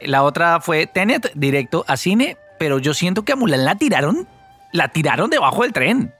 La 0.01 0.23
otra 0.23 0.59
fue 0.59 0.87
Tenet 0.87 1.31
directo 1.35 1.85
a 1.87 1.95
cine. 1.95 2.37
Pero 2.57 2.79
yo 2.79 2.93
siento 2.93 3.25
que 3.25 3.33
a 3.33 3.35
Mulan 3.35 3.65
la 3.65 3.75
tiraron 3.75 4.27
la 4.75 4.89
tiraron 4.89 5.29
debajo 5.29 5.63
del 5.63 5.73
tren. 5.73 6.13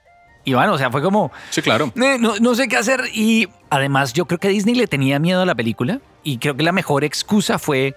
Y 0.44 0.54
bueno, 0.54 0.74
o 0.74 0.78
sea, 0.78 0.92
fue 0.92 1.02
como... 1.02 1.32
Sí, 1.50 1.62
claro. 1.62 1.92
Eh, 1.96 2.18
no, 2.20 2.56
sé 2.56 2.68
qué 2.68 2.78
hacer. 2.78 3.02
Y 3.14 3.50
además 3.70 4.14
yo 4.14 4.26
creo 4.26 4.40
que 4.40 4.50
Disney 4.50 4.76
le 4.76 4.88
tenía 4.88 5.18
miedo 5.20 5.42
a 5.42 5.46
la 5.46 5.56
película. 5.56 6.00
Y 6.24 6.38
creo 6.38 6.56
que 6.56 6.64
la 6.64 6.72
mejor 6.72 7.04
excusa 7.04 7.58
fue, 7.58 7.96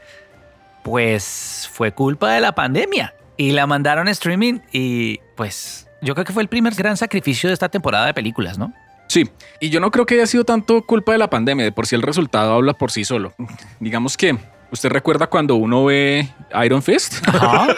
pues, 0.83 1.69
fue 1.73 1.93
culpa 1.93 2.33
de 2.33 2.41
la 2.41 2.55
pandemia. 2.55 3.15
Y 3.37 3.53
la 3.53 3.67
mandaron 3.67 4.09
a 4.09 4.11
streaming 4.11 4.61
y 4.73 5.21
pues 5.37 5.87
yo 6.03 6.15
creo 6.15 6.25
que 6.25 6.33
fue 6.33 6.43
el 6.43 6.49
primer 6.49 6.75
gran 6.75 6.97
sacrificio 6.97 7.49
de 7.49 7.55
esta 7.55 7.69
temporada 7.69 8.07
de 8.07 8.15
películas, 8.15 8.59
¿no? 8.59 8.73
Sí, 9.07 9.31
y 9.61 9.71
yo 9.71 9.79
no 9.79 9.93
creo 9.93 10.07
que 10.07 10.15
haya 10.15 10.27
sido 10.27 10.45
tanto 10.45 10.85
culpa 10.85 11.13
de 11.13 11.19
la 11.19 11.31
pandemia, 11.31 11.65
de 11.65 11.73
por 11.73 11.87
sí 11.87 11.95
el 11.95 12.03
resultado 12.03 12.55
habla 12.55 12.75
por 12.75 12.91
sí 12.91 13.05
solo. 13.05 13.33
Digamos 13.79 14.17
que 14.17 14.37
¿Usted 14.71 14.91
recuerda 14.91 15.27
cuando 15.27 15.57
uno 15.57 15.85
ve 15.87 16.29
Iron 16.65 16.83
Fist? 16.83 17.27
Ajá. 17.27 17.69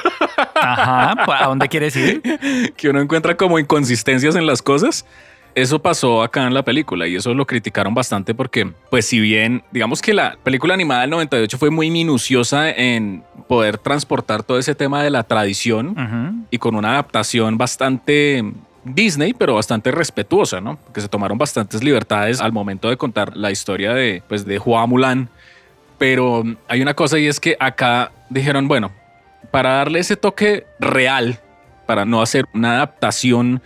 Ajá. 0.55 1.45
¿A 1.45 1.47
dónde 1.47 1.69
quieres 1.69 1.97
ir? 1.97 2.23
que 2.77 2.89
uno 2.89 3.01
encuentra 3.01 3.37
como 3.37 3.59
inconsistencias 3.59 4.35
en 4.37 4.47
las 4.47 4.63
cosas. 4.63 5.05
Eso 5.55 5.81
pasó 5.81 6.23
acá 6.23 6.47
en 6.47 6.55
la 6.55 6.63
película 6.65 7.09
y 7.09 7.17
eso 7.17 7.35
lo 7.35 7.45
criticaron 7.47 7.93
bastante 7.93 8.35
porque, 8.35 8.73
pues 8.89 9.07
si 9.07 9.19
bien, 9.19 9.65
digamos 9.73 10.01
que 10.01 10.15
la 10.15 10.37
película 10.45 10.75
animada 10.75 11.01
del 11.01 11.11
98 11.11 11.59
fue 11.59 11.71
muy 11.71 11.91
minuciosa 11.91 12.71
en 12.71 13.25
poder 13.49 13.77
transportar 13.77 14.45
todo 14.45 14.59
ese 14.61 14.77
tema 14.77 15.03
de 15.03 15.11
la 15.11 15.25
tradición 15.25 16.47
y 16.51 16.59
con 16.59 16.77
una 16.77 16.93
adaptación 16.93 17.59
bastante 17.59 18.45
Disney, 18.85 19.35
pero 19.35 19.57
bastante 19.57 19.91
respetuosa, 19.91 20.61
¿no? 20.61 20.79
Que 20.95 21.01
se 21.01 21.09
tomaron 21.09 21.37
bastantes 21.37 21.83
libertades 21.83 22.41
al 22.41 22.53
momento 22.53 22.89
de 22.89 22.97
contar 22.97 23.37
la 23.37 23.51
historia 23.51 23.93
de, 23.93 24.23
pues, 24.29 24.47
de 24.47 24.59
Hua 24.59 24.87
Mulan 24.87 25.29
pero 26.01 26.45
hay 26.67 26.81
una 26.81 26.95
cosa 26.95 27.19
y 27.19 27.27
es 27.27 27.39
que 27.39 27.59
acá 27.61 28.11
dijeron, 28.31 28.67
bueno, 28.69 28.91
para 29.51 29.75
darle 29.75 29.99
ese 29.99 30.17
toque 30.17 30.67
real, 30.79 31.39
para 31.85 32.07
no 32.07 32.23
hacer 32.23 32.47
una 32.55 32.77
adaptación 32.77 33.61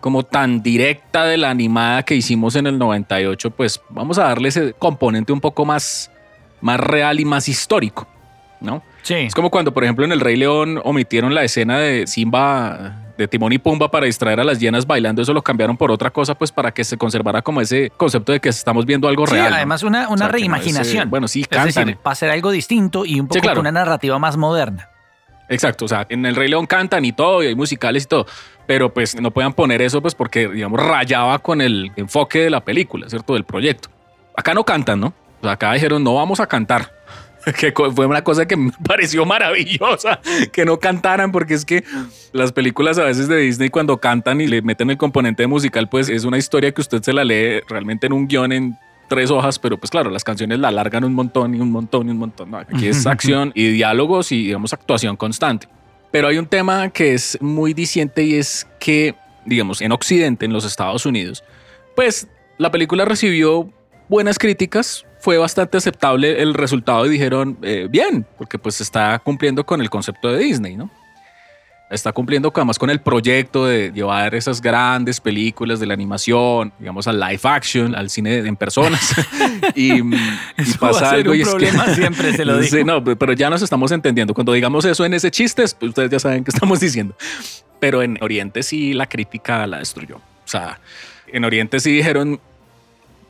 como 0.00 0.22
tan 0.22 0.62
directa 0.62 1.26
de 1.26 1.36
la 1.36 1.50
animada 1.50 2.02
que 2.02 2.14
hicimos 2.14 2.56
en 2.56 2.66
el 2.66 2.78
98, 2.78 3.50
pues 3.50 3.82
vamos 3.90 4.16
a 4.16 4.22
darle 4.22 4.48
ese 4.48 4.72
componente 4.72 5.30
un 5.34 5.42
poco 5.42 5.66
más, 5.66 6.10
más 6.62 6.80
real 6.80 7.20
y 7.20 7.26
más 7.26 7.50
histórico, 7.50 8.08
¿no? 8.62 8.82
Sí. 9.02 9.16
Es 9.16 9.34
como 9.34 9.50
cuando, 9.50 9.74
por 9.74 9.84
ejemplo, 9.84 10.06
en 10.06 10.12
El 10.12 10.20
Rey 10.20 10.36
León 10.36 10.80
omitieron 10.84 11.34
la 11.34 11.44
escena 11.44 11.78
de 11.78 12.06
Simba 12.06 13.03
de 13.16 13.28
Timón 13.28 13.52
y 13.52 13.58
Pumba 13.58 13.90
para 13.90 14.06
distraer 14.06 14.40
a 14.40 14.44
las 14.44 14.58
llenas 14.58 14.86
bailando, 14.86 15.22
eso 15.22 15.32
lo 15.32 15.42
cambiaron 15.42 15.76
por 15.76 15.90
otra 15.90 16.10
cosa, 16.10 16.34
pues 16.34 16.52
para 16.52 16.72
que 16.72 16.84
se 16.84 16.96
conservara 16.96 17.42
como 17.42 17.60
ese 17.60 17.90
concepto 17.96 18.32
de 18.32 18.40
que 18.40 18.48
estamos 18.48 18.84
viendo 18.86 19.08
algo 19.08 19.26
sí, 19.26 19.34
real. 19.34 19.52
Además, 19.52 19.82
una, 19.82 20.08
una 20.08 20.28
reimaginación. 20.28 21.10
bueno, 21.10 21.28
sí, 21.28 21.44
es 21.48 21.64
decir, 21.64 21.96
para 21.96 22.12
hacer 22.12 22.30
algo 22.30 22.50
distinto 22.50 23.04
y 23.04 23.20
un 23.20 23.28
poco 23.28 23.60
una 23.60 23.72
narrativa 23.72 24.18
más 24.18 24.36
moderna. 24.36 24.88
Exacto, 25.48 25.84
o 25.84 25.88
sea, 25.88 26.06
en 26.08 26.24
el 26.24 26.36
Rey 26.36 26.48
León 26.48 26.66
cantan 26.66 27.04
y 27.04 27.12
todo, 27.12 27.42
y 27.42 27.48
hay 27.48 27.54
musicales 27.54 28.04
y 28.04 28.06
todo, 28.06 28.26
pero 28.66 28.92
pues 28.94 29.20
no 29.20 29.30
puedan 29.30 29.52
poner 29.52 29.82
eso, 29.82 30.00
pues 30.00 30.14
porque, 30.14 30.48
digamos, 30.48 30.80
rayaba 30.80 31.38
con 31.38 31.60
el 31.60 31.92
enfoque 31.96 32.40
de 32.40 32.50
la 32.50 32.64
película, 32.64 33.08
¿cierto? 33.08 33.34
Del 33.34 33.44
proyecto. 33.44 33.90
acá 34.36 34.54
no 34.54 34.64
cantan, 34.64 35.00
¿no? 35.00 35.12
acá 35.42 35.72
dijeron, 35.74 36.02
no 36.02 36.14
vamos 36.14 36.40
a 36.40 36.46
cantar. 36.46 36.93
que 37.58 37.72
fue 37.72 38.06
una 38.06 38.22
cosa 38.22 38.46
que 38.46 38.56
me 38.56 38.72
pareció 38.86 39.24
maravillosa 39.24 40.20
que 40.52 40.64
no 40.64 40.78
cantaran, 40.78 41.32
porque 41.32 41.54
es 41.54 41.64
que 41.64 41.84
las 42.32 42.52
películas 42.52 42.98
a 42.98 43.04
veces 43.04 43.28
de 43.28 43.38
Disney 43.38 43.68
cuando 43.68 43.98
cantan 43.98 44.40
y 44.40 44.46
le 44.46 44.62
meten 44.62 44.90
el 44.90 44.96
componente 44.96 45.46
musical, 45.46 45.88
pues 45.88 46.08
es 46.08 46.24
una 46.24 46.38
historia 46.38 46.72
que 46.72 46.80
usted 46.80 47.02
se 47.02 47.12
la 47.12 47.24
lee 47.24 47.60
realmente 47.68 48.06
en 48.06 48.12
un 48.12 48.26
guion 48.26 48.52
en 48.52 48.78
tres 49.08 49.30
hojas, 49.30 49.58
pero 49.58 49.78
pues 49.78 49.90
claro, 49.90 50.10
las 50.10 50.24
canciones 50.24 50.58
la 50.58 50.68
alargan 50.68 51.04
un 51.04 51.14
montón 51.14 51.54
y 51.54 51.60
un 51.60 51.70
montón 51.70 52.08
y 52.08 52.10
un 52.10 52.18
montón. 52.18 52.54
aquí 52.54 52.88
es 52.88 53.06
acción 53.06 53.52
y 53.54 53.68
diálogos 53.68 54.32
y 54.32 54.44
digamos 54.44 54.72
actuación 54.72 55.16
constante. 55.16 55.68
Pero 56.10 56.28
hay 56.28 56.38
un 56.38 56.46
tema 56.46 56.90
que 56.90 57.14
es 57.14 57.38
muy 57.40 57.74
diciente 57.74 58.22
y 58.22 58.34
es 58.34 58.68
que, 58.78 59.16
digamos, 59.44 59.80
en 59.80 59.90
Occidente, 59.90 60.46
en 60.46 60.52
los 60.52 60.64
Estados 60.64 61.06
Unidos, 61.06 61.42
pues 61.96 62.28
la 62.56 62.70
película 62.70 63.04
recibió 63.04 63.68
buenas 64.08 64.38
críticas, 64.38 65.04
fue 65.24 65.38
bastante 65.38 65.78
aceptable 65.78 66.42
el 66.42 66.52
resultado 66.52 67.06
y 67.06 67.08
dijeron, 67.08 67.56
eh, 67.62 67.88
bien, 67.90 68.26
porque 68.36 68.58
pues 68.58 68.82
está 68.82 69.18
cumpliendo 69.20 69.64
con 69.64 69.80
el 69.80 69.88
concepto 69.88 70.30
de 70.30 70.38
Disney, 70.38 70.76
¿no? 70.76 70.90
Está 71.88 72.12
cumpliendo 72.12 72.52
además 72.54 72.78
con 72.78 72.90
el 72.90 73.00
proyecto 73.00 73.64
de 73.64 73.90
llevar 73.90 74.34
esas 74.34 74.60
grandes 74.60 75.22
películas 75.22 75.80
de 75.80 75.86
la 75.86 75.94
animación, 75.94 76.74
digamos, 76.78 77.08
al 77.08 77.18
live 77.18 77.40
action, 77.42 77.94
al 77.94 78.10
cine 78.10 78.36
en 78.36 78.54
personas. 78.54 79.14
y, 79.74 80.02
pasa 80.78 81.12
algo 81.12 81.34
y 81.34 81.40
es 81.40 81.54
que, 81.54 81.70
siempre 81.94 82.34
se 82.34 82.44
lo 82.44 82.58
digo. 82.60 82.84
no, 82.84 83.02
pero 83.02 83.32
ya 83.32 83.48
nos 83.48 83.62
estamos 83.62 83.92
entendiendo. 83.92 84.34
Cuando 84.34 84.52
digamos 84.52 84.84
eso 84.84 85.06
en 85.06 85.14
ese 85.14 85.30
chiste, 85.30 85.62
pues, 85.62 85.88
ustedes 85.88 86.10
ya 86.10 86.18
saben 86.18 86.44
qué 86.44 86.50
estamos 86.50 86.80
diciendo. 86.80 87.16
Pero 87.80 88.02
en 88.02 88.18
Oriente 88.20 88.62
sí 88.62 88.92
la 88.92 89.06
crítica 89.06 89.66
la 89.66 89.78
destruyó. 89.78 90.16
O 90.16 90.48
sea, 90.48 90.80
en 91.28 91.46
Oriente 91.46 91.80
sí 91.80 91.92
dijeron, 91.92 92.40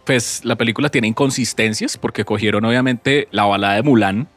pues 0.05 0.45
la 0.45 0.57
película 0.57 0.89
tiene 0.89 1.09
inconsistencias 1.09 1.97
porque 1.97 2.25
cogieron 2.25 2.65
obviamente 2.65 3.29
la 3.31 3.45
balada 3.45 3.75
de 3.75 3.83
Mulan, 3.83 4.29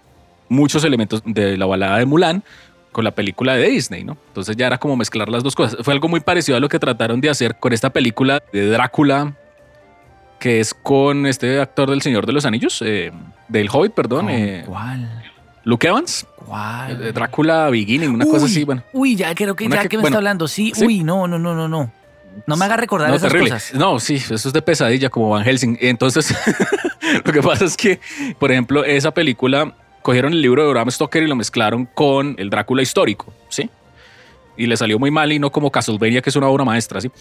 muchos 0.50 0.84
elementos 0.84 1.22
de 1.26 1.58
la 1.58 1.66
balada 1.66 1.98
de 1.98 2.06
Mulan 2.06 2.44
con 2.92 3.04
la 3.04 3.12
película 3.12 3.56
de 3.56 3.70
Disney, 3.70 4.04
¿no? 4.04 4.18
Entonces 4.30 4.56
ya 4.56 4.68
era 4.68 4.78
como 4.78 4.96
mezclar 4.96 5.30
las 5.30 5.44
dos 5.44 5.56
cosas. 5.56 5.78
Fue 5.84 5.94
algo 5.94 6.08
muy 6.08 6.20
parecido 6.20 6.58
a 6.58 6.60
lo 6.60 6.70
que 6.70 6.80
trataron 6.80 7.22
de 7.22 7.30
hacer 7.30 7.56
con 7.60 7.74
esta 7.74 7.92
película 7.92 8.42
de 8.52 8.70
Drácula, 8.70 9.34
que 10.40 10.60
es 10.60 10.74
con 10.74 11.26
este 11.26 11.60
actor 11.60 11.90
del 11.90 12.02
Señor 12.02 12.26
de 12.26 12.34
los 12.34 12.46
Anillos, 12.46 12.82
eh, 12.84 13.12
del 13.48 13.70
Hobbit, 13.72 13.94
perdón. 13.94 14.30
Eh, 14.30 14.64
¿Cuál? 14.66 15.32
Luke 15.64 15.88
Evans. 15.88 16.26
¿Cuál? 16.46 17.04
Eh, 17.04 17.12
Drácula 17.12 17.70
Beginning, 17.70 18.10
una 18.10 18.26
cosa 18.26 18.46
así, 18.46 18.64
bueno. 18.64 18.82
Uy, 18.94 19.16
ya 19.16 19.36
creo 19.36 19.56
que 19.56 19.68
ya 19.68 19.88
que, 19.88 19.98
me 19.98 20.04
está 20.04 20.18
hablando, 20.18 20.48
sí. 20.48 20.72
Uy, 20.84 21.04
no, 21.04 21.28
no, 21.28 21.38
no, 21.38 21.54
no, 21.54 21.68
no. 21.68 21.92
No 22.46 22.56
me 22.56 22.66
haga 22.66 22.78
recordar 22.78 23.14
esas 23.14 23.34
cosas. 23.34 23.74
No, 23.74 24.00
sí, 24.00 24.16
eso 24.16 24.36
es 24.36 24.54
de 24.54 24.62
pesadilla 24.62 25.10
como 25.10 25.30
Van 25.30 25.44
Helsing. 25.44 25.78
Entonces, 25.82 26.36
lo 27.26 27.34
que 27.34 27.42
pasa 27.42 27.66
es 27.66 27.76
que, 27.76 28.00
por 28.40 28.52
ejemplo, 28.52 28.84
esa 28.84 29.12
película 29.12 29.74
cogieron 30.02 30.34
el 30.34 30.42
libro 30.42 30.64
de 30.64 30.70
Bram 30.70 30.90
Stoker 30.90 31.24
y 31.24 31.28
lo 31.28 31.36
mezclaron 31.36 31.86
con 31.86 32.36
el 32.38 32.50
Drácula 32.50 32.82
histórico, 32.82 33.34
¿sí? 33.50 33.70
Y 34.56 34.66
le 34.66 34.78
salió 34.78 34.98
muy 34.98 35.12
mal 35.12 35.32
y 35.32 35.40
no 35.40 35.52
como 35.52 35.72
Castlevania, 35.72 36.22
que 36.22 36.30
es 36.30 36.36
una 36.36 36.48
obra 36.48 36.64
maestra, 36.64 37.02
¿sí? 37.02 37.12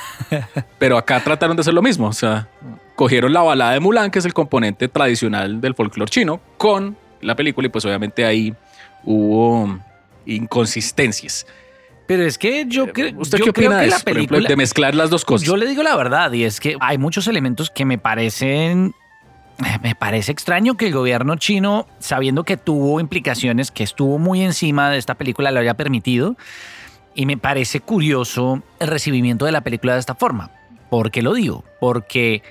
Pero 0.78 0.96
acá 0.96 1.22
trataron 1.22 1.56
de 1.56 1.60
hacer 1.60 1.74
lo 1.74 1.82
mismo, 1.82 2.06
o 2.08 2.12
sea, 2.12 2.48
cogieron 2.94 3.32
la 3.32 3.42
balada 3.42 3.72
de 3.72 3.80
Mulan, 3.80 4.10
que 4.10 4.18
es 4.18 4.24
el 4.24 4.32
componente 4.32 4.88
tradicional 4.88 5.60
del 5.60 5.74
folclore 5.74 6.10
chino, 6.10 6.40
con 6.56 6.96
la 7.20 7.36
película 7.36 7.66
y 7.66 7.70
pues 7.70 7.84
obviamente 7.84 8.24
ahí 8.24 8.54
hubo 9.04 9.78
inconsistencias. 10.24 11.46
Pero 12.06 12.24
es 12.24 12.38
que 12.38 12.66
yo, 12.68 12.86
¿Usted 13.16 13.38
qué 13.40 13.50
opina 13.50 13.78
de 13.78 13.88
la 13.88 13.98
película, 13.98 14.48
de 14.48 14.56
mezclar 14.56 14.94
las 14.94 15.10
dos 15.10 15.24
cosas? 15.24 15.46
Yo 15.46 15.56
le 15.56 15.66
digo 15.66 15.82
la 15.82 15.96
verdad 15.96 16.32
y 16.32 16.44
es 16.44 16.60
que 16.60 16.76
hay 16.80 16.98
muchos 16.98 17.26
elementos 17.26 17.70
que 17.70 17.84
me 17.84 17.98
parecen 17.98 18.94
eh, 19.64 19.78
me 19.82 19.94
parece 19.94 20.32
extraño 20.32 20.76
que 20.76 20.88
el 20.88 20.92
gobierno 20.92 21.36
chino, 21.36 21.86
sabiendo 21.98 22.44
que 22.44 22.56
tuvo 22.56 23.00
implicaciones, 23.00 23.70
que 23.70 23.84
estuvo 23.84 24.18
muy 24.18 24.42
encima 24.42 24.90
de 24.90 24.98
esta 24.98 25.14
película, 25.14 25.50
lo 25.50 25.60
haya 25.60 25.74
permitido. 25.74 26.36
Y 27.14 27.24
me 27.24 27.38
parece 27.38 27.80
curioso 27.80 28.62
el 28.78 28.88
recibimiento 28.88 29.46
de 29.46 29.52
la 29.52 29.62
película 29.62 29.94
de 29.94 30.00
esta 30.00 30.14
forma. 30.14 30.50
¿Por 30.90 31.10
qué 31.10 31.22
lo 31.22 31.32
digo? 31.32 31.64
Porque 31.80 32.42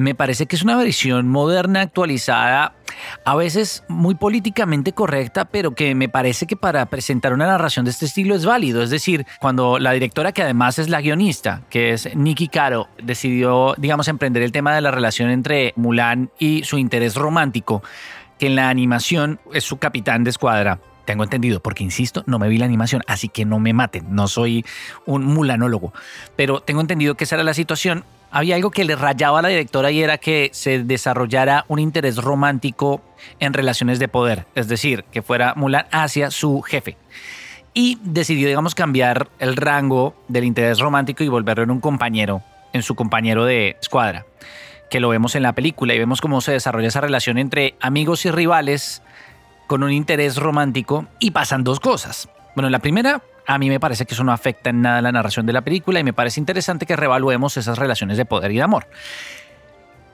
me 0.00 0.14
parece 0.14 0.46
que 0.46 0.56
es 0.56 0.62
una 0.62 0.76
versión 0.76 1.28
moderna, 1.28 1.82
actualizada, 1.82 2.72
a 3.24 3.36
veces 3.36 3.84
muy 3.88 4.14
políticamente 4.14 4.92
correcta, 4.92 5.44
pero 5.44 5.74
que 5.74 5.94
me 5.94 6.08
parece 6.08 6.46
que 6.46 6.56
para 6.56 6.86
presentar 6.86 7.32
una 7.34 7.46
narración 7.46 7.84
de 7.84 7.90
este 7.90 8.06
estilo 8.06 8.34
es 8.34 8.44
válido. 8.44 8.82
Es 8.82 8.90
decir, 8.90 9.26
cuando 9.40 9.78
la 9.78 9.92
directora, 9.92 10.32
que 10.32 10.42
además 10.42 10.78
es 10.78 10.88
la 10.88 11.00
guionista, 11.00 11.62
que 11.68 11.92
es 11.92 12.14
Nikki 12.16 12.48
Caro, 12.48 12.88
decidió, 13.02 13.74
digamos, 13.76 14.08
emprender 14.08 14.42
el 14.42 14.52
tema 14.52 14.74
de 14.74 14.80
la 14.80 14.90
relación 14.90 15.30
entre 15.30 15.74
Mulan 15.76 16.30
y 16.38 16.64
su 16.64 16.78
interés 16.78 17.14
romántico, 17.14 17.82
que 18.38 18.46
en 18.46 18.56
la 18.56 18.70
animación 18.70 19.38
es 19.52 19.64
su 19.64 19.78
capitán 19.78 20.24
de 20.24 20.30
escuadra. 20.30 20.80
Tengo 21.04 21.24
entendido, 21.24 21.60
porque 21.60 21.84
insisto, 21.84 22.22
no 22.26 22.38
me 22.38 22.48
vi 22.48 22.56
la 22.56 22.64
animación, 22.64 23.02
así 23.06 23.28
que 23.28 23.44
no 23.44 23.58
me 23.58 23.72
maten, 23.74 24.14
no 24.14 24.28
soy 24.28 24.64
un 25.06 25.24
mulanólogo, 25.24 25.92
pero 26.36 26.60
tengo 26.60 26.80
entendido 26.80 27.16
que 27.16 27.24
esa 27.24 27.34
era 27.36 27.44
la 27.44 27.54
situación 27.54 28.04
había 28.30 28.56
algo 28.56 28.70
que 28.70 28.84
le 28.84 28.96
rayaba 28.96 29.40
a 29.40 29.42
la 29.42 29.48
directora 29.48 29.90
y 29.90 30.02
era 30.02 30.18
que 30.18 30.50
se 30.52 30.84
desarrollara 30.84 31.64
un 31.68 31.78
interés 31.78 32.16
romántico 32.16 33.02
en 33.38 33.52
relaciones 33.52 33.98
de 33.98 34.08
poder, 34.08 34.46
es 34.54 34.68
decir, 34.68 35.04
que 35.10 35.22
fuera 35.22 35.54
Mulan 35.56 35.86
hacia 35.90 36.30
su 36.30 36.62
jefe. 36.62 36.96
Y 37.74 37.98
decidió, 38.02 38.48
digamos, 38.48 38.74
cambiar 38.74 39.28
el 39.38 39.56
rango 39.56 40.14
del 40.28 40.44
interés 40.44 40.80
romántico 40.80 41.22
y 41.22 41.28
volverlo 41.28 41.64
en 41.64 41.70
un 41.70 41.80
compañero, 41.80 42.42
en 42.72 42.82
su 42.82 42.94
compañero 42.94 43.44
de 43.44 43.76
escuadra, 43.80 44.26
que 44.90 45.00
lo 45.00 45.08
vemos 45.08 45.34
en 45.34 45.42
la 45.42 45.52
película 45.52 45.94
y 45.94 45.98
vemos 45.98 46.20
cómo 46.20 46.40
se 46.40 46.52
desarrolla 46.52 46.88
esa 46.88 47.00
relación 47.00 47.38
entre 47.38 47.74
amigos 47.80 48.26
y 48.26 48.30
rivales 48.30 49.02
con 49.66 49.84
un 49.84 49.92
interés 49.92 50.36
romántico 50.36 51.06
y 51.20 51.30
pasan 51.30 51.62
dos 51.62 51.78
cosas. 51.78 52.28
Bueno, 52.56 52.70
la 52.70 52.80
primera 52.80 53.22
a 53.50 53.58
mí 53.58 53.68
me 53.68 53.80
parece 53.80 54.06
que 54.06 54.14
eso 54.14 54.22
no 54.22 54.32
afecta 54.32 54.70
en 54.70 54.80
nada 54.80 55.02
la 55.02 55.10
narración 55.10 55.44
de 55.44 55.52
la 55.52 55.62
película 55.62 55.98
y 55.98 56.04
me 56.04 56.12
parece 56.12 56.38
interesante 56.38 56.86
que 56.86 56.94
revaluemos 56.94 57.56
esas 57.56 57.78
relaciones 57.78 58.16
de 58.16 58.24
poder 58.24 58.52
y 58.52 58.56
de 58.56 58.62
amor. 58.62 58.86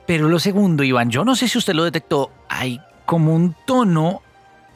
Pero 0.06 0.30
lo 0.30 0.38
segundo, 0.38 0.82
Iván, 0.84 1.10
yo 1.10 1.22
no 1.22 1.36
sé 1.36 1.46
si 1.46 1.58
usted 1.58 1.74
lo 1.74 1.84
detectó, 1.84 2.32
hay 2.48 2.80
como 3.04 3.34
un 3.34 3.54
tono 3.66 4.22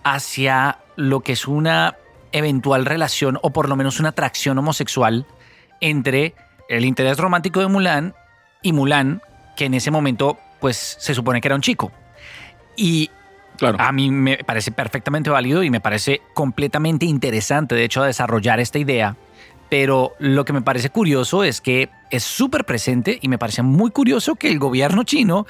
hacia 0.05 0.77
lo 0.97 1.21
que 1.21 1.33
es 1.33 1.49
una 1.49 1.97
eventual 2.33 2.85
relación 2.85 3.39
o 3.41 3.49
por 3.49 3.67
lo 3.67 3.77
menos 3.77 3.99
una 3.99 4.11
atracción 4.11 4.59
homosexual 4.59 5.25
entre 5.81 6.35
el 6.69 6.85
interés 6.85 7.17
romántico 7.17 7.61
de 7.61 7.69
Mulan 7.69 8.15
y 8.61 8.75
Mulan, 8.75 9.23
que 9.57 9.65
en 9.65 9.73
ese 9.73 9.91
momento 9.91 10.39
pues 10.61 10.99
se 11.01 11.15
supone 11.15 11.41
que 11.41 11.49
era 11.49 11.55
un 11.55 11.63
chico. 11.63 11.93
Y 12.77 13.11
a 13.61 13.93
mí 13.93 14.11
me 14.11 14.39
parece 14.39 14.73
perfectamente 14.73 15.31
válido 15.31 15.63
y 15.63 15.71
me 15.71 15.81
parece 15.81 16.23
completamente 16.35 17.07
interesante, 17.07 17.75
de 17.75 17.85
hecho, 17.85 18.03
desarrollar 18.03 18.61
esta 18.61 18.79
idea. 18.79 19.17
Pero 19.69 20.15
lo 20.19 20.45
que 20.45 20.53
me 20.53 20.63
parece 20.63 20.91
curioso 20.91 21.45
es 21.45 21.61
que 21.61 21.91
es 22.11 22.25
súper 22.25 22.65
presente 22.65 23.19
y 23.23 23.29
me 23.29 23.39
parece 23.39 23.63
muy 23.63 23.91
curioso 23.91 24.35
que 24.35 24.49
el 24.49 24.59
gobierno 24.59 25.05
chino 25.05 25.47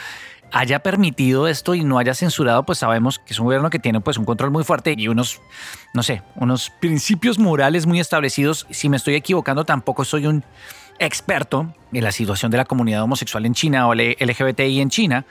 haya 0.53 0.81
permitido 0.81 1.49
esto 1.49 1.75
y 1.75 1.85
no 1.85 1.99
haya 1.99 2.15
censurado, 2.15 2.65
pues 2.65 2.79
sabemos 2.79 3.19
que 3.19 3.33
es 3.33 3.39
un 3.39 3.47
gobierno 3.47 3.71
que 3.71 3.79
tiene 3.79 4.01
pues 4.01 4.19
un 4.19 4.25
control 4.25 4.51
muy 4.51 4.65
fuerte 4.65 4.95
y 4.97 5.09
unos, 5.09 5.41
no 5.95 6.03
sé, 6.03 6.23
unos 6.35 6.71
principios 6.81 7.39
morales 7.39 7.87
muy 7.87 8.01
establecidos. 8.01 8.67
Si 8.71 8.89
me 8.89 8.97
estoy 8.97 9.15
equivocando, 9.15 9.65
tampoco 9.65 10.05
soy 10.05 10.27
un 10.27 10.45
experto 10.99 11.73
en 11.93 12.05
la 12.05 12.13
situación 12.13 12.51
de 12.51 12.59
la 12.59 12.65
comunidad 12.65 13.03
homosexual 13.03 13.47
en 13.47 13.55
China 13.55 13.89
o 13.89 13.95
LGBTI 13.95 14.81
en 14.81 14.91
China, 14.91 15.25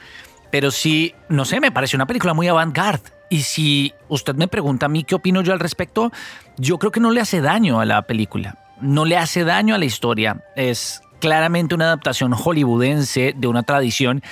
pero 0.52 0.72
sí, 0.72 1.14
no 1.30 1.46
sé, 1.46 1.60
me 1.60 1.72
parece 1.72 1.96
una 1.96 2.08
película 2.08 2.34
muy 2.34 2.48
avant-garde. 2.48 3.12
Y 3.30 3.42
si 3.42 3.94
usted 4.08 4.36
me 4.36 4.48
pregunta 4.48 4.88
a 4.88 4.90
mí 4.90 5.04
qué 5.04 5.16
opino 5.16 5.42
yo 5.42 5.54
al 5.54 5.60
respecto, 5.60 6.12
yo 6.58 6.80
creo 6.80 6.92
que 6.92 7.00
no 7.00 7.12
le 7.12 7.22
hace 7.22 7.42
daño 7.42 7.80
a 7.80 7.86
la 7.86 8.02
película. 8.04 8.58
No 8.82 9.06
le 9.06 9.18
hace 9.18 9.44
daño 9.44 9.76
a 9.76 9.78
la 9.78 9.86
historia. 9.86 10.44
Es 10.56 11.02
claramente 11.20 11.76
una 11.76 11.86
adaptación 11.86 12.34
hollywoodense 12.34 13.34
de 13.38 13.48
una 13.48 13.64
tradición. 13.64 14.24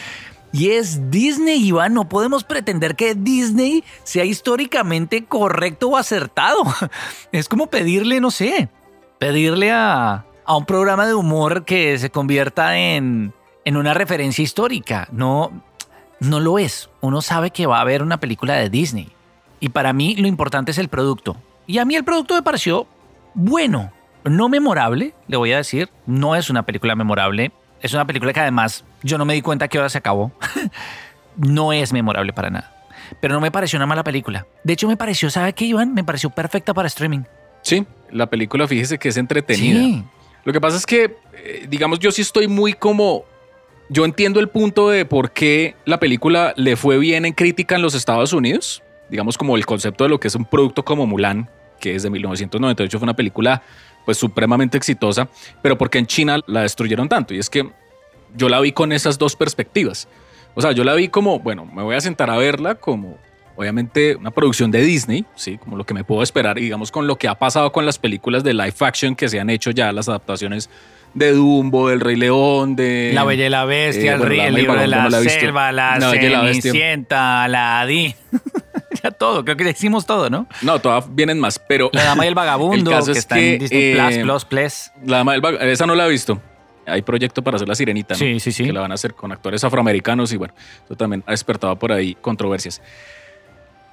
Y 0.52 0.72
es 0.72 1.12
Disney, 1.12 1.64
Iván. 1.68 1.94
No 1.94 2.10
podemos 2.10 2.44
pretender 2.44 2.96
que 2.96 3.14
Disney 3.14 3.84
sea 4.04 4.26
históricamente 4.26 5.26
correcto 5.26 5.90
o 5.90 5.98
acertado. 5.98 6.64
Es 7.32 7.48
como 7.48 7.68
pedirle, 7.68 8.20
no 8.20 8.32
sé, 8.32 8.70
pedirle 9.20 9.72
a, 9.72 10.26
a 10.46 10.58
un 10.58 10.66
programa 10.66 11.06
de 11.06 11.14
humor 11.14 11.66
que 11.66 12.00
se 12.00 12.10
convierta 12.10 12.78
en, 12.78 13.34
en 13.66 13.78
una 13.78 13.94
referencia 13.94 14.42
histórica. 14.42 15.08
No, 15.12 15.52
no 16.20 16.40
lo 16.40 16.60
es. 16.60 16.90
Uno 17.02 17.22
sabe 17.22 17.52
que 17.52 17.66
va 17.66 17.78
a 17.78 17.82
haber 17.82 18.02
una 18.02 18.20
película 18.20 18.56
de 18.56 18.70
Disney. 18.70 19.10
Y 19.60 19.70
para 19.70 19.94
mí 19.94 20.16
lo 20.16 20.28
importante 20.28 20.72
es 20.72 20.78
el 20.78 20.90
producto. 20.90 21.38
Y 21.66 21.80
a 21.80 21.86
mí 21.86 21.96
el 21.96 22.04
producto 22.04 22.36
me 22.36 22.44
pareció 22.44 22.88
bueno, 23.34 23.92
no 24.24 24.50
memorable, 24.50 25.14
le 25.28 25.38
voy 25.38 25.54
a 25.54 25.58
decir. 25.58 25.90
No 26.06 26.36
es 26.36 26.50
una 26.50 26.64
película 26.64 26.96
memorable. 26.96 27.52
Es 27.82 27.94
una 27.94 28.06
película 28.06 28.34
que 28.34 28.40
además 28.40 28.84
yo 29.04 29.18
no 29.18 29.26
me 29.26 29.36
di 29.36 29.42
cuenta 29.42 29.66
a 29.66 29.68
qué 29.68 29.78
hora 29.78 29.90
se 29.90 30.00
acabó. 30.00 30.32
no 31.38 31.72
es 31.72 31.94
memorable 31.94 32.34
para 32.34 32.50
nada. 32.50 32.74
Pero 33.22 33.36
no 33.36 33.42
me 33.42 33.52
pareció 33.52 33.78
una 33.78 33.86
mala 33.86 34.04
película. 34.04 34.48
De 34.64 34.74
hecho, 34.74 34.88
me 34.88 34.98
pareció, 34.98 35.30
¿sabe 35.30 35.54
qué, 35.54 35.66
Iván? 35.66 35.94
Me 35.94 36.04
pareció 36.04 36.30
perfecta 36.30 36.74
para 36.74 36.88
streaming. 36.88 37.22
Sí, 37.62 37.86
la 38.12 38.28
película, 38.28 38.68
fíjese 38.68 38.98
que 38.98 39.10
es 39.10 39.18
entretenida. 39.18 40.04
Lo 40.44 40.54
que 40.54 40.62
pasa 40.62 40.78
es 40.78 40.86
que, 40.86 41.16
eh, 41.34 41.68
digamos, 41.70 42.00
yo 42.00 42.12
sí 42.12 42.22
estoy 42.22 42.48
muy 42.48 42.74
como 42.74 43.24
yo 43.90 44.06
entiendo 44.06 44.40
el 44.40 44.50
punto 44.50 44.90
de 44.90 45.06
por 45.06 45.32
qué 45.32 45.76
la 45.86 46.00
película 46.00 46.54
le 46.58 46.76
fue 46.76 46.98
bien 46.98 47.26
en 47.26 47.34
crítica 47.34 47.76
en 47.76 47.82
los 47.82 47.96
Estados 47.96 48.34
Unidos, 48.34 48.84
digamos 49.10 49.38
como 49.38 49.56
el 49.56 49.66
concepto 49.66 50.04
de 50.04 50.10
lo 50.10 50.20
que 50.20 50.28
es 50.28 50.36
un 50.36 50.46
producto 50.46 50.84
como 50.84 51.08
Mulan, 51.08 51.50
que 51.80 51.94
desde 51.94 52.10
1998 52.10 53.00
fue 53.00 53.06
una 53.06 53.16
película 53.16 53.62
pues 54.06 54.18
supremamente 54.18 54.78
exitosa, 54.78 55.30
pero 55.62 55.78
porque 55.78 56.00
en 56.00 56.08
China 56.08 56.40
la 56.48 56.62
destruyeron 56.62 57.10
tanto. 57.10 57.34
Y 57.34 57.40
es 57.40 57.50
que 57.50 57.70
yo 58.36 58.50
la 58.50 58.60
vi 58.60 58.72
con 58.72 58.92
esas 58.92 59.18
dos 59.18 59.36
perspectivas. 59.36 60.08
O 60.56 60.62
sea, 60.62 60.72
yo 60.72 60.84
la 60.84 60.94
vi 60.94 61.10
como, 61.10 61.40
bueno, 61.40 61.66
me 61.66 61.84
voy 61.84 61.96
a 61.96 62.02
sentar 62.02 62.30
a 62.30 62.38
verla 62.38 62.76
como 62.76 63.18
obviamente 63.56 64.16
una 64.16 64.32
producción 64.32 64.72
de 64.72 64.82
Disney, 64.82 65.26
sí, 65.36 65.58
como 65.58 65.78
lo 65.78 65.86
que 65.86 65.94
me 65.94 66.04
puedo 66.04 66.22
esperar, 66.24 66.58
digamos 66.58 66.92
con 66.92 67.08
lo 67.08 67.18
que 67.18 67.28
ha 67.28 67.36
pasado 67.36 67.72
con 67.72 67.86
las 67.86 67.98
películas 67.98 68.44
de 68.44 68.54
live 68.54 68.76
action 68.80 69.16
que 69.16 69.28
se 69.30 69.40
han 69.40 69.50
hecho 69.50 69.72
ya, 69.72 69.92
las 69.92 70.08
adaptaciones 70.08 70.70
de 71.18 71.32
Dumbo, 71.34 71.90
del 71.90 72.00
Rey 72.00 72.16
León, 72.16 72.76
de 72.76 73.12
La 73.14 73.24
Bella 73.24 73.46
y 73.46 73.50
la 73.50 73.66
Bestia, 73.66 74.12
Eh, 74.12 74.14
el, 74.14 74.18
bueno, 74.20 74.30
Rey- 74.30 74.40
el 74.42 74.54
libro 74.54 74.74
de 74.76 74.88
Vagabundo 74.88 75.20
la, 75.24 75.30
selva, 75.30 75.72
la 75.72 75.98
La. 76.00 76.12
Cenicienta, 76.12 77.48
la 77.48 77.82
Adi. 77.82 78.16
ya 79.04 79.12
todo, 79.12 79.44
creo 79.44 79.58
que 79.58 79.64
ya 79.64 79.70
hicimos 79.72 80.06
todo, 80.06 80.30
¿no? 80.30 80.48
No, 80.62 80.80
todavía 80.80 81.08
vienen 81.12 81.40
más, 81.40 81.60
pero 81.60 81.90
La 81.94 82.04
Dama 82.04 82.26
y 82.26 82.28
el 82.30 82.36
Vagabundo, 82.42 82.92
El 82.92 82.98
caso 82.98 83.08
que 83.08 83.12
es 83.14 83.18
está 83.20 83.36
que, 83.36 83.54
en 83.54 83.60
Disney 83.60 83.94
Plus, 83.96 84.14
eh, 84.16 84.22
Plus, 84.24 84.46
Plus. 84.46 84.92
La 85.06 85.18
Dama 85.18 85.32
del 85.34 85.42
Vaga- 85.42 85.60
esa 85.66 85.86
no 85.86 85.96
la 85.96 86.06
he 86.08 86.10
visto. 86.10 86.42
Hay 86.86 87.02
proyecto 87.02 87.44
para 87.44 87.56
hacer 87.56 87.68
la 87.68 87.76
sirenita, 87.76 88.14
¿no? 88.14 88.18
Sí, 88.20 88.40
sí, 88.40 88.52
sí. 88.54 88.64
Que 88.66 88.72
la 88.72 88.80
van 88.80 88.92
a 88.92 88.96
hacer 88.96 89.14
con 89.14 89.32
actores 89.34 89.62
afroamericanos 89.64 90.32
y 90.32 90.38
bueno, 90.38 90.54
eso 90.86 90.96
también 90.96 91.22
ha 91.28 91.32
despertado 91.32 91.76
por 91.78 91.92
ahí 91.92 92.16
controversias. 92.22 92.82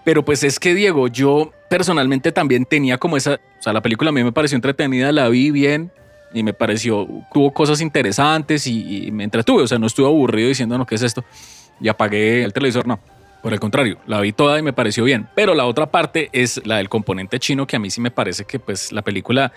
Pero 0.04 0.24
pues 0.24 0.44
es 0.44 0.60
que 0.60 0.74
Diego, 0.74 1.08
yo 1.08 1.52
personalmente 1.70 2.30
también 2.30 2.66
tenía 2.66 2.98
como 2.98 3.16
esa, 3.16 3.34
o 3.58 3.62
sea, 3.62 3.72
la 3.72 3.80
película 3.80 4.10
a 4.10 4.12
mí 4.12 4.22
me 4.22 4.32
pareció 4.32 4.54
entretenida, 4.54 5.10
la 5.12 5.28
vi 5.28 5.50
bien 5.50 5.90
y 6.34 6.42
me 6.42 6.52
pareció, 6.52 7.08
tuvo 7.32 7.52
cosas 7.52 7.80
interesantes 7.80 8.66
y, 8.66 9.06
y 9.06 9.10
me 9.10 9.24
entretuve, 9.24 9.62
o 9.62 9.66
sea, 9.66 9.78
no 9.78 9.86
estuve 9.86 10.06
aburrido 10.06 10.48
diciendo, 10.48 10.76
no, 10.76 10.84
¿qué 10.84 10.96
es 10.96 11.02
esto? 11.02 11.24
Y 11.80 11.88
apagué 11.88 12.44
el 12.44 12.52
televisor, 12.52 12.86
no. 12.86 13.00
Por 13.42 13.52
el 13.52 13.60
contrario, 13.60 13.98
la 14.06 14.20
vi 14.20 14.32
toda 14.32 14.58
y 14.58 14.62
me 14.62 14.72
pareció 14.72 15.04
bien. 15.04 15.28
Pero 15.34 15.54
la 15.54 15.66
otra 15.66 15.90
parte 15.90 16.30
es 16.32 16.66
la 16.66 16.78
del 16.78 16.88
componente 16.88 17.38
chino, 17.38 17.66
que 17.66 17.76
a 17.76 17.78
mí 17.78 17.90
sí 17.90 18.00
me 18.00 18.10
parece 18.10 18.46
que 18.46 18.58
pues 18.58 18.90
la 18.90 19.02
película 19.02 19.52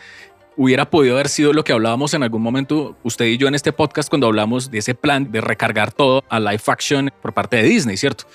hubiera 0.58 0.90
podido 0.90 1.16
haber 1.16 1.30
sido 1.30 1.54
lo 1.54 1.64
que 1.64 1.72
hablábamos 1.72 2.14
en 2.14 2.24
algún 2.24 2.42
momento 2.42 2.98
usted 3.04 3.26
y 3.26 3.38
yo 3.38 3.48
en 3.48 3.56
este 3.56 3.72
podcast 3.72 4.10
cuando 4.10 4.28
hablamos 4.28 4.72
de 4.72 4.80
ese 4.80 4.96
plan 4.96 5.32
de 5.32 5.40
recargar 5.40 5.92
todo 5.92 6.24
a 6.30 6.40
live 6.40 6.62
action 6.68 7.12
por 7.22 7.34
parte 7.34 7.58
de 7.58 7.64
Disney, 7.64 7.96
¿cierto? 7.96 8.26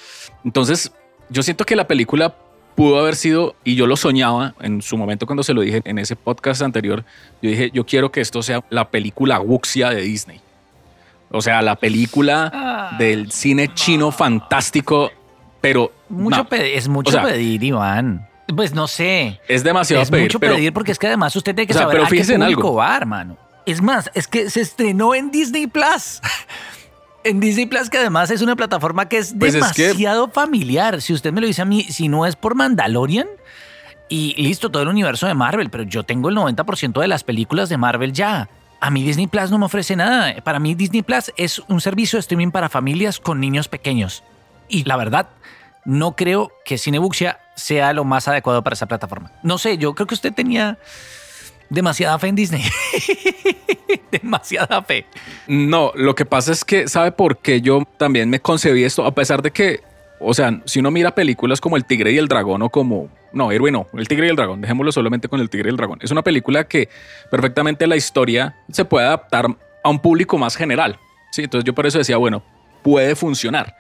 Entonces, 0.44 0.92
yo 1.28 1.42
siento 1.42 1.66
que 1.66 1.76
la 1.76 1.87
película 1.87 2.34
pudo 2.74 2.98
haber 2.98 3.16
sido, 3.16 3.54
y 3.64 3.74
yo 3.74 3.86
lo 3.86 3.96
soñaba 3.96 4.54
en 4.60 4.82
su 4.82 4.96
momento 4.96 5.26
cuando 5.26 5.42
se 5.42 5.54
lo 5.54 5.60
dije 5.62 5.82
en 5.84 5.98
ese 5.98 6.16
podcast 6.16 6.62
anterior, 6.62 7.04
yo 7.42 7.50
dije, 7.50 7.70
yo 7.72 7.84
quiero 7.86 8.10
que 8.12 8.20
esto 8.20 8.42
sea 8.42 8.62
la 8.70 8.88
película 8.90 9.40
Wuxia 9.40 9.90
de 9.90 10.02
Disney. 10.02 10.40
O 11.30 11.40
sea, 11.40 11.62
la 11.62 11.76
película 11.76 12.50
Ah. 12.52 12.96
del 12.98 13.30
cine 13.32 13.72
chino 13.74 14.10
fantástico, 14.10 15.10
pero 15.60 15.92
Mucho 16.08 16.36
no, 16.38 16.48
pe- 16.48 16.76
es 16.76 16.88
mucho 16.88 17.08
O 17.10 17.12
sea, 17.12 17.22
pedir, 17.22 17.62
Iván. 17.64 18.28
Pues 18.54 18.74
no 18.74 18.86
sé. 18.86 19.40
es 19.48 19.64
demasiado 19.64 20.02
es 20.02 20.10
pedir, 20.10 20.24
mucho 20.24 20.40
pero 20.40 20.56
pedir 20.56 20.72
porque 20.74 20.92
es 20.92 20.98
que 20.98 21.06
además 21.06 21.34
usted 21.36 21.54
tiene 21.54 21.66
que 21.66 21.72
O 21.72 21.76
sea, 21.76 21.82
saber 21.84 21.94
pero 21.94 22.04
a 22.04 22.06
qué 22.08 22.10
fíjese 22.16 22.34
en 22.34 22.40
público 22.40 22.60
algo. 22.68 22.74
va, 22.74 22.96
hermano. 22.96 23.36
Es 23.64 23.80
más, 23.80 24.10
es 24.14 24.26
que 24.26 24.50
se 24.50 24.60
estrenó 24.60 25.14
en 25.14 25.30
Disney 25.30 25.66
Plus. 25.68 26.20
En 27.24 27.40
Disney 27.40 27.66
Plus, 27.66 27.88
que 27.88 27.98
además 27.98 28.30
es 28.30 28.42
una 28.42 28.56
plataforma 28.56 29.08
que 29.08 29.18
es 29.18 29.34
Pues 29.38 29.54
es 29.54 29.72
que- 29.72 29.82
demasiado 29.88 30.28
familiar. 30.28 31.00
Si 31.00 31.12
usted 31.12 31.32
me 31.32 31.40
lo 31.40 31.46
dice 31.46 31.62
a 31.62 31.64
mí, 31.64 31.84
si 31.84 32.08
no 32.08 32.26
es 32.26 32.34
por 32.36 32.54
Mandalorian 32.54 33.28
y 34.08 34.34
listo, 34.42 34.70
todo 34.70 34.82
el 34.82 34.88
universo 34.88 35.26
de 35.26 35.34
Marvel, 35.34 35.70
pero 35.70 35.84
yo 35.84 36.02
tengo 36.02 36.28
el 36.28 36.34
90% 36.34 37.00
de 37.00 37.08
las 37.08 37.22
películas 37.24 37.68
de 37.68 37.76
Marvel 37.76 38.12
ya. 38.12 38.48
A 38.80 38.90
mí 38.90 39.04
Disney 39.04 39.28
Plus 39.28 39.50
no 39.50 39.58
me 39.58 39.66
ofrece 39.66 39.94
nada. 39.94 40.34
Para 40.42 40.58
mí 40.58 40.74
Disney 40.74 41.02
Plus 41.02 41.32
es 41.36 41.60
un 41.68 41.80
servicio 41.80 42.16
de 42.16 42.20
streaming 42.20 42.50
para 42.50 42.68
familias 42.68 43.20
con 43.20 43.38
niños 43.40 43.68
pequeños. 43.68 44.24
Y 44.68 44.82
la 44.84 44.96
verdad, 44.96 45.28
no 45.84 46.16
creo 46.16 46.50
que 46.64 46.78
Cinebuxia 46.78 47.38
sea 47.54 47.92
lo 47.92 48.04
más 48.04 48.26
adecuado 48.26 48.62
para 48.64 48.74
esa 48.74 48.87
plataforma. 48.87 49.30
No 49.44 49.58
sé, 49.58 49.78
yo 49.78 49.94
creo 49.94 50.06
que 50.08 50.14
usted 50.14 50.32
tenía 50.32 50.78
demasiada 51.72 52.18
fe 52.18 52.28
en 52.28 52.35
Disney. 52.37 52.62
demasiada 54.11 54.82
fe. 54.82 55.06
No, 55.46 55.92
lo 55.94 56.14
que 56.14 56.24
pasa 56.24 56.52
es 56.52 56.64
que, 56.64 56.88
¿sabe 56.88 57.12
por 57.12 57.38
qué 57.38 57.61
yo 57.61 57.87
también 57.96 58.28
me 58.30 58.40
concebí 58.40 58.85
esto? 58.85 59.04
A 59.04 59.14
pesar 59.14 59.42
de 59.42 59.50
que, 59.50 59.80
o 60.20 60.35
sea, 60.35 60.61
si 60.64 60.80
uno 60.80 60.90
mira 60.90 61.14
películas 61.14 61.61
como 61.61 61.76
El 61.76 61.85
Tigre 61.85 62.12
y 62.12 62.18
el 62.18 62.28
Dragón 62.28 62.62
o 62.62 62.70
como, 62.70 63.08
no, 63.32 63.50
héroe 63.50 63.70
no, 63.70 63.87
El 63.94 64.08
Tigre 64.08 64.26
y 64.26 64.30
el 64.30 64.37
Dragón, 64.37 64.61
dejémoslo 64.61 64.92
solamente 64.92 65.28
con 65.28 65.40
El 65.40 65.50
Tigre 65.50 65.68
y 65.68 65.72
el 65.72 65.76
Dragón. 65.76 65.98
Es 66.02 66.11
una 66.11 66.22
película 66.22 66.64
que 66.64 66.88
perfectamente 67.30 67.87
la 67.87 67.96
historia 67.96 68.54
se 68.70 68.85
puede 68.85 69.06
adaptar 69.06 69.46
a 69.82 69.88
un 69.88 69.98
público 69.98 70.38
más 70.38 70.56
general. 70.56 70.98
Sí, 71.32 71.42
entonces 71.44 71.64
yo 71.64 71.74
por 71.74 71.87
eso 71.87 71.98
decía, 71.98 72.16
bueno, 72.18 72.42
puede 72.82 73.16
funcionar. 73.16 73.74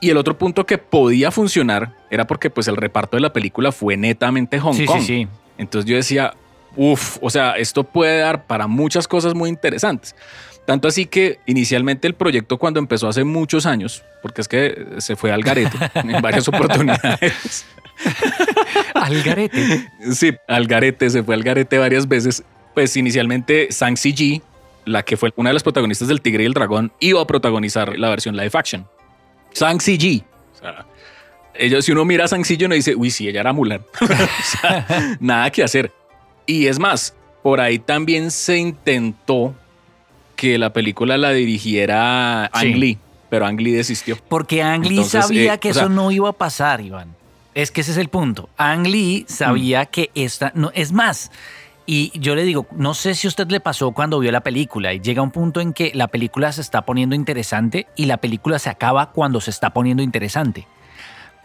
Y 0.00 0.10
el 0.10 0.16
otro 0.16 0.36
punto 0.36 0.66
que 0.66 0.78
podía 0.78 1.30
funcionar 1.30 1.94
era 2.10 2.26
porque 2.26 2.50
pues 2.50 2.66
el 2.68 2.76
reparto 2.76 3.16
de 3.16 3.20
la 3.20 3.32
película 3.32 3.70
fue 3.70 3.96
netamente 3.96 4.58
Hong 4.58 4.74
Sí, 4.74 4.84
Kong. 4.84 5.00
sí, 5.00 5.06
sí. 5.06 5.28
Entonces 5.58 5.88
yo 5.88 5.96
decía, 5.96 6.34
uff, 6.76 7.18
o 7.20 7.30
sea, 7.30 7.52
esto 7.52 7.84
puede 7.84 8.20
dar 8.20 8.46
para 8.46 8.66
muchas 8.66 9.08
cosas 9.08 9.34
muy 9.34 9.48
interesantes. 9.48 10.14
Tanto 10.64 10.86
así 10.86 11.06
que 11.06 11.40
inicialmente 11.46 12.06
el 12.06 12.14
proyecto 12.14 12.56
cuando 12.56 12.78
empezó 12.78 13.08
hace 13.08 13.24
muchos 13.24 13.66
años, 13.66 14.04
porque 14.22 14.40
es 14.40 14.48
que 14.48 14.86
se 14.98 15.16
fue 15.16 15.32
al 15.32 15.42
garete 15.42 15.76
en 15.94 16.22
varias 16.22 16.46
oportunidades. 16.48 17.66
Al 18.94 19.22
garete. 19.22 19.88
Sí, 20.12 20.32
al 20.48 20.66
garete, 20.66 21.10
se 21.10 21.22
fue 21.22 21.34
al 21.34 21.42
garete 21.42 21.78
varias 21.78 22.08
veces. 22.08 22.42
Pues 22.74 22.96
inicialmente 22.96 23.68
Sang 23.70 23.96
Si 23.96 24.42
la 24.84 25.02
que 25.04 25.16
fue 25.16 25.32
una 25.36 25.50
de 25.50 25.54
las 25.54 25.62
protagonistas 25.62 26.08
del 26.08 26.20
Tigre 26.20 26.42
y 26.42 26.46
el 26.46 26.54
Dragón, 26.54 26.92
iba 27.00 27.20
a 27.20 27.26
protagonizar 27.26 27.98
la 27.98 28.08
versión 28.08 28.36
live 28.36 28.50
action. 28.54 28.86
Sang 29.52 29.80
Si 29.80 30.24
O 30.54 30.58
sea, 30.58 30.86
ellos, 31.54 31.84
si 31.84 31.92
uno 31.92 32.04
mira 32.04 32.24
a 32.24 32.28
Sang 32.28 32.44
Si 32.44 32.56
uno 32.64 32.74
dice, 32.74 32.94
uy, 32.96 33.10
sí, 33.10 33.28
ella 33.28 33.40
era 33.40 33.52
Mulan. 33.52 33.82
o 34.00 34.06
sea, 34.06 35.16
nada 35.20 35.50
que 35.50 35.62
hacer. 35.62 35.92
Y 36.46 36.66
es 36.66 36.78
más, 36.78 37.14
por 37.42 37.60
ahí 37.60 37.78
también 37.78 38.30
se 38.30 38.58
intentó 38.58 39.54
que 40.36 40.58
la 40.58 40.72
película 40.72 41.16
la 41.18 41.30
dirigiera 41.30 42.46
Ang 42.46 42.60
Sí. 42.62 42.74
Lee, 42.74 42.98
pero 43.30 43.46
Ang 43.46 43.60
Lee 43.60 43.72
desistió. 43.72 44.16
Porque 44.28 44.62
Ang 44.62 44.82
Lee 44.82 44.96
Entonces, 44.96 45.24
sabía 45.26 45.54
eh, 45.54 45.58
que 45.58 45.68
eso 45.70 45.80
sea- 45.80 45.88
no 45.88 46.10
iba 46.10 46.28
a 46.28 46.32
pasar, 46.32 46.80
Iván. 46.80 47.14
Es 47.54 47.70
que 47.70 47.82
ese 47.82 47.92
es 47.92 47.98
el 47.98 48.08
punto. 48.08 48.48
Ang 48.56 48.86
Lee 48.86 49.24
Mm. 49.28 49.32
sabía 49.32 49.86
que 49.86 50.10
esta 50.14 50.52
no 50.54 50.70
es 50.74 50.92
más. 50.92 51.30
Y 51.84 52.16
yo 52.18 52.34
le 52.36 52.44
digo, 52.44 52.66
no 52.76 52.94
sé 52.94 53.14
si 53.14 53.26
a 53.26 53.28
usted 53.28 53.48
le 53.50 53.60
pasó 53.60 53.90
cuando 53.92 54.18
vio 54.20 54.30
la 54.32 54.40
película 54.40 54.94
y 54.94 55.00
llega 55.00 55.20
un 55.20 55.32
punto 55.32 55.60
en 55.60 55.72
que 55.72 55.90
la 55.94 56.06
película 56.08 56.52
se 56.52 56.60
está 56.60 56.82
poniendo 56.82 57.14
interesante 57.16 57.86
y 57.96 58.06
la 58.06 58.18
película 58.18 58.58
se 58.60 58.70
acaba 58.70 59.10
cuando 59.10 59.40
se 59.40 59.50
está 59.50 59.70
poniendo 59.70 60.02
interesante. 60.02 60.66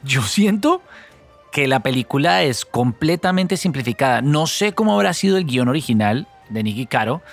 Yo 0.04 0.22
siento 0.22 0.82
que 1.58 1.68
la 1.68 1.80
película 1.80 2.44
es 2.44 2.66
completamente 2.66 3.58
simplificada. 3.58 4.22
No 4.22 4.46
sé 4.46 4.74
cómo 4.74 4.94
habrá 4.94 5.12
sido 5.16 5.38
el 5.38 5.46
guion 5.46 5.70
original 5.70 6.28
de 6.50 6.62
Nicky 6.62 6.86
Caro, 6.86 7.24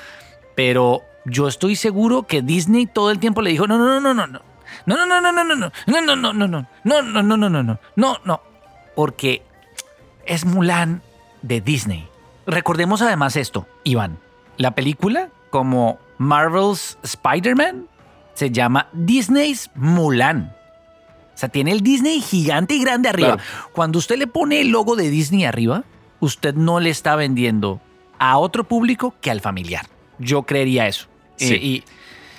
pero 0.54 1.02
yo 1.26 1.46
estoy 1.46 1.76
seguro 1.76 2.22
que 2.22 2.40
Disney 2.40 2.86
todo 2.86 3.10
el 3.10 3.18
tiempo 3.18 3.42
le 3.42 3.50
dijo, 3.50 3.66
no, 3.66 3.76
no, 3.76 4.00
no, 4.00 4.14
no, 4.14 4.26
no. 4.26 4.40
No, 4.86 4.96
no, 4.96 5.04
no, 5.04 5.20
no, 5.20 5.30
no, 5.30 5.44
no, 5.44 5.54
no, 5.54 5.70
no, 6.00 6.16
no, 6.16 6.16
no, 6.16 6.32
no, 6.32 6.48
no, 6.48 6.66
no, 6.84 7.02
no, 7.02 7.22
no, 7.22 7.36
no, 7.36 7.50
no, 7.50 7.62
no, 7.62 7.78
no, 7.96 8.18
no, 8.24 8.40
porque 8.96 9.42
es 10.24 10.46
Mulan 10.46 11.02
de 11.42 11.60
Disney. 11.60 12.08
Recordemos 12.46 13.02
además 13.02 13.36
esto, 13.36 13.66
Iván. 13.82 14.16
La 14.56 14.70
película, 14.70 15.28
como 15.50 15.98
Marvel's 16.16 16.96
Spider-Man, 17.02 17.88
se 18.32 18.50
llama 18.50 18.88
Disney's 18.94 19.70
Mulan. 19.74 20.53
Sea, 21.44 21.48
tiene 21.52 21.72
el 21.72 21.80
Disney 21.82 22.20
gigante 22.20 22.74
y 22.74 22.80
grande 22.82 23.08
arriba. 23.08 23.36
Claro. 23.36 23.70
Cuando 23.72 23.98
usted 23.98 24.16
le 24.18 24.26
pone 24.26 24.60
el 24.60 24.68
logo 24.68 24.96
de 24.96 25.10
Disney 25.10 25.44
arriba, 25.44 25.84
usted 26.20 26.54
no 26.54 26.80
le 26.80 26.90
está 26.90 27.16
vendiendo 27.16 27.80
a 28.18 28.38
otro 28.38 28.64
público 28.64 29.14
que 29.20 29.30
al 29.30 29.40
familiar. 29.40 29.86
Yo 30.18 30.42
creería 30.44 30.86
eso. 30.86 31.06
Sí. 31.36 31.54
Eh, 31.54 31.58
y, 31.62 31.84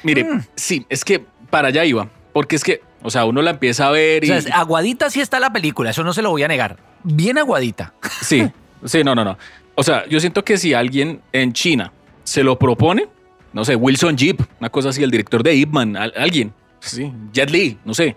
Mire, 0.04 0.24
Mm. 0.24 0.44
sí, 0.56 0.86
es 0.90 1.04
que 1.04 1.26
para 1.50 1.68
allá 1.70 1.84
iba, 1.86 2.10
porque 2.34 2.56
es 2.56 2.64
que, 2.64 2.82
o 3.02 3.10
sea, 3.10 3.26
uno 3.26 3.42
la 3.42 3.52
empieza 3.52 3.88
a 3.88 3.92
ver 3.92 4.24
y... 4.24 4.32
o 4.32 4.42
sea, 4.42 4.60
aguadita 4.60 5.10
sí 5.10 5.20
está 5.20 5.40
la 5.40 5.52
película, 5.52 5.90
eso 5.90 6.04
no 6.04 6.14
se 6.14 6.22
lo 6.22 6.30
voy 6.30 6.44
a 6.44 6.48
negar. 6.48 6.78
Bien 7.04 7.38
aguadita. 7.38 7.94
Sí, 8.22 8.48
sí, 8.86 9.04
no, 9.04 9.14
no, 9.16 9.24
no. 9.26 9.38
O 9.76 9.84
sea, 9.84 10.08
yo 10.08 10.20
siento 10.20 10.44
que 10.46 10.58
si 10.58 10.74
alguien 10.74 11.22
en 11.34 11.54
China 11.54 11.92
se 12.24 12.44
lo 12.44 12.58
propone, 12.60 13.08
no 13.52 13.66
sé, 13.66 13.76
Wilson 13.76 14.16
Jeep, 14.16 14.42
una 14.60 14.70
cosa 14.70 14.90
así, 14.90 15.02
el 15.04 15.12
director 15.12 15.42
de 15.44 15.56
Ip 15.56 15.70
Man, 15.72 15.98
al- 15.98 16.14
alguien, 16.18 16.54
sí, 16.80 17.12
Jet 17.34 17.50
Li, 17.50 17.78
no 17.84 17.94
sé, 17.94 18.16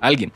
alguien, 0.00 0.32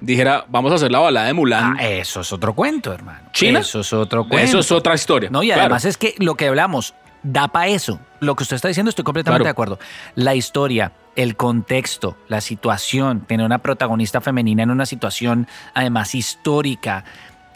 dijera, 0.00 0.44
vamos 0.48 0.72
a 0.72 0.76
hacer 0.76 0.90
la 0.92 0.98
balada 0.98 1.26
de 1.26 1.32
Mulan. 1.34 1.76
Ah, 1.78 1.84
eso 1.88 2.20
es 2.20 2.32
otro 2.32 2.54
cuento, 2.54 2.92
hermano. 2.92 3.28
¿China? 3.32 3.60
Eso 3.60 3.80
es 3.80 3.92
otro 3.92 4.26
cuento. 4.28 4.44
Eso 4.44 4.58
es 4.60 4.72
otra 4.72 4.94
historia. 4.94 5.30
No, 5.30 5.42
y 5.42 5.46
claro. 5.46 5.62
además 5.62 5.84
es 5.84 5.96
que 5.96 6.14
lo 6.18 6.34
que 6.34 6.48
hablamos 6.48 6.94
da 7.22 7.48
para 7.48 7.68
eso. 7.68 8.00
Lo 8.20 8.34
que 8.36 8.42
usted 8.42 8.56
está 8.56 8.68
diciendo, 8.68 8.90
estoy 8.90 9.04
completamente 9.04 9.42
Claro. 9.42 9.44
de 9.44 9.50
acuerdo. 9.50 9.78
La 10.14 10.34
historia, 10.34 10.92
el 11.16 11.36
contexto, 11.36 12.16
la 12.28 12.40
situación, 12.40 13.20
tener 13.20 13.44
una 13.46 13.58
protagonista 13.58 14.20
femenina 14.20 14.62
en 14.62 14.70
una 14.70 14.84
situación 14.86 15.46
además 15.72 16.14
histórica, 16.14 17.04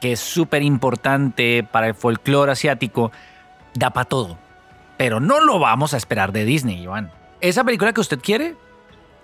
que 0.01 0.13
es 0.13 0.21
súper 0.21 0.63
importante 0.63 1.67
para 1.71 1.89
el 1.89 1.95
folclore 1.95 2.53
asiático, 2.53 3.13
da 3.75 3.91
para 3.91 4.07
todo. 4.07 4.39
Pero 4.97 5.21
no 5.21 5.41
lo 5.41 5.59
vamos 5.59 5.93
a 5.95 5.97
esperar 5.97 6.33
de 6.33 6.45
Disney, 6.45 6.83
Iván. 6.83 7.11
Esa 7.41 7.63
película 7.65 7.93
que 7.93 8.01
usted 8.01 8.21
quiere, 8.21 8.57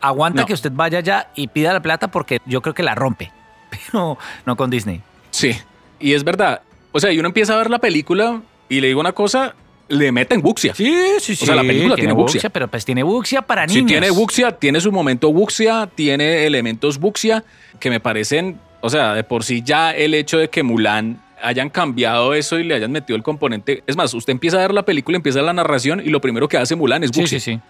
aguanta 0.09 0.43
No. 0.43 0.47
que 0.47 0.53
usted 0.55 0.73
vaya 0.73 0.99
allá 0.99 1.29
y 1.35 1.49
pida 1.49 1.73
la 1.73 1.81
plata 1.81 2.09
porque 2.09 2.41
yo 2.47 2.61
creo 2.63 2.75
que 2.75 2.83
la 2.83 2.95
rompe. 2.95 3.31
Pero 3.93 4.19
no 4.47 4.57
con 4.57 4.71
Disney. 4.71 5.01
Sí, 5.31 5.53
y 6.01 6.13
es 6.15 6.25
verdad. 6.25 6.63
O 6.93 7.01
sea, 7.01 7.11
y 7.13 7.19
uno 7.19 7.29
empieza 7.29 7.55
a 7.55 7.59
ver 7.59 7.71
la 7.71 7.79
película 7.79 8.41
y 8.69 8.81
le 8.81 8.89
digo 8.89 9.01
una 9.01 9.13
cosa, 9.13 9.55
le 9.89 10.13
meten 10.13 10.41
buxia. 10.41 10.75
Sí, 10.75 10.95
sí, 11.19 11.35
sí. 11.37 11.45
sea, 11.47 11.57
la 11.57 11.63
película 11.63 11.97
tiene 11.97 12.13
buxia. 12.13 12.49
Pero 12.51 12.69
pues 12.69 12.85
tiene 12.85 13.03
buxia 13.03 13.43
para 13.43 13.67
niños. 13.67 13.81
Si 13.83 13.87
tiene 13.87 14.11
buxia, 14.11 14.53
tiene 14.53 14.81
su 14.81 14.93
momento 14.93 15.33
buxia, 15.33 15.89
tiene 15.95 16.47
elementos 16.47 16.99
buxia 16.99 17.45
que 17.81 17.91
me 17.91 18.01
parecen, 18.01 18.59
o 18.81 18.89
sea, 18.91 19.13
de 19.15 19.25
por 19.25 19.45
sí 19.45 19.63
ya 19.65 19.91
el 19.91 20.15
hecho 20.15 20.39
de 20.39 20.49
que 20.49 20.63
Mulan 20.63 21.21
hayan 21.43 21.69
cambiado 21.69 22.33
eso 22.33 22.59
y 22.59 22.65
le 22.65 22.75
hayan 22.75 22.93
metido 22.93 23.17
el 23.17 23.23
componente. 23.23 23.83
Es 23.87 23.97
más, 23.97 24.15
usted 24.15 24.31
empieza 24.31 24.57
a 24.57 24.61
ver 24.61 24.73
la 24.73 24.85
película, 24.85 25.17
empieza 25.17 25.43
la 25.43 25.53
narración 25.53 26.01
y 26.01 26.09
lo 26.09 26.21
primero 26.21 26.49
que 26.49 26.57
hace 26.57 26.75
Mulan 26.77 27.05
es 27.05 27.11
Sí, 27.13 27.21
buxia, 27.21 27.41
sí, 27.41 27.53
sí. 27.55 27.61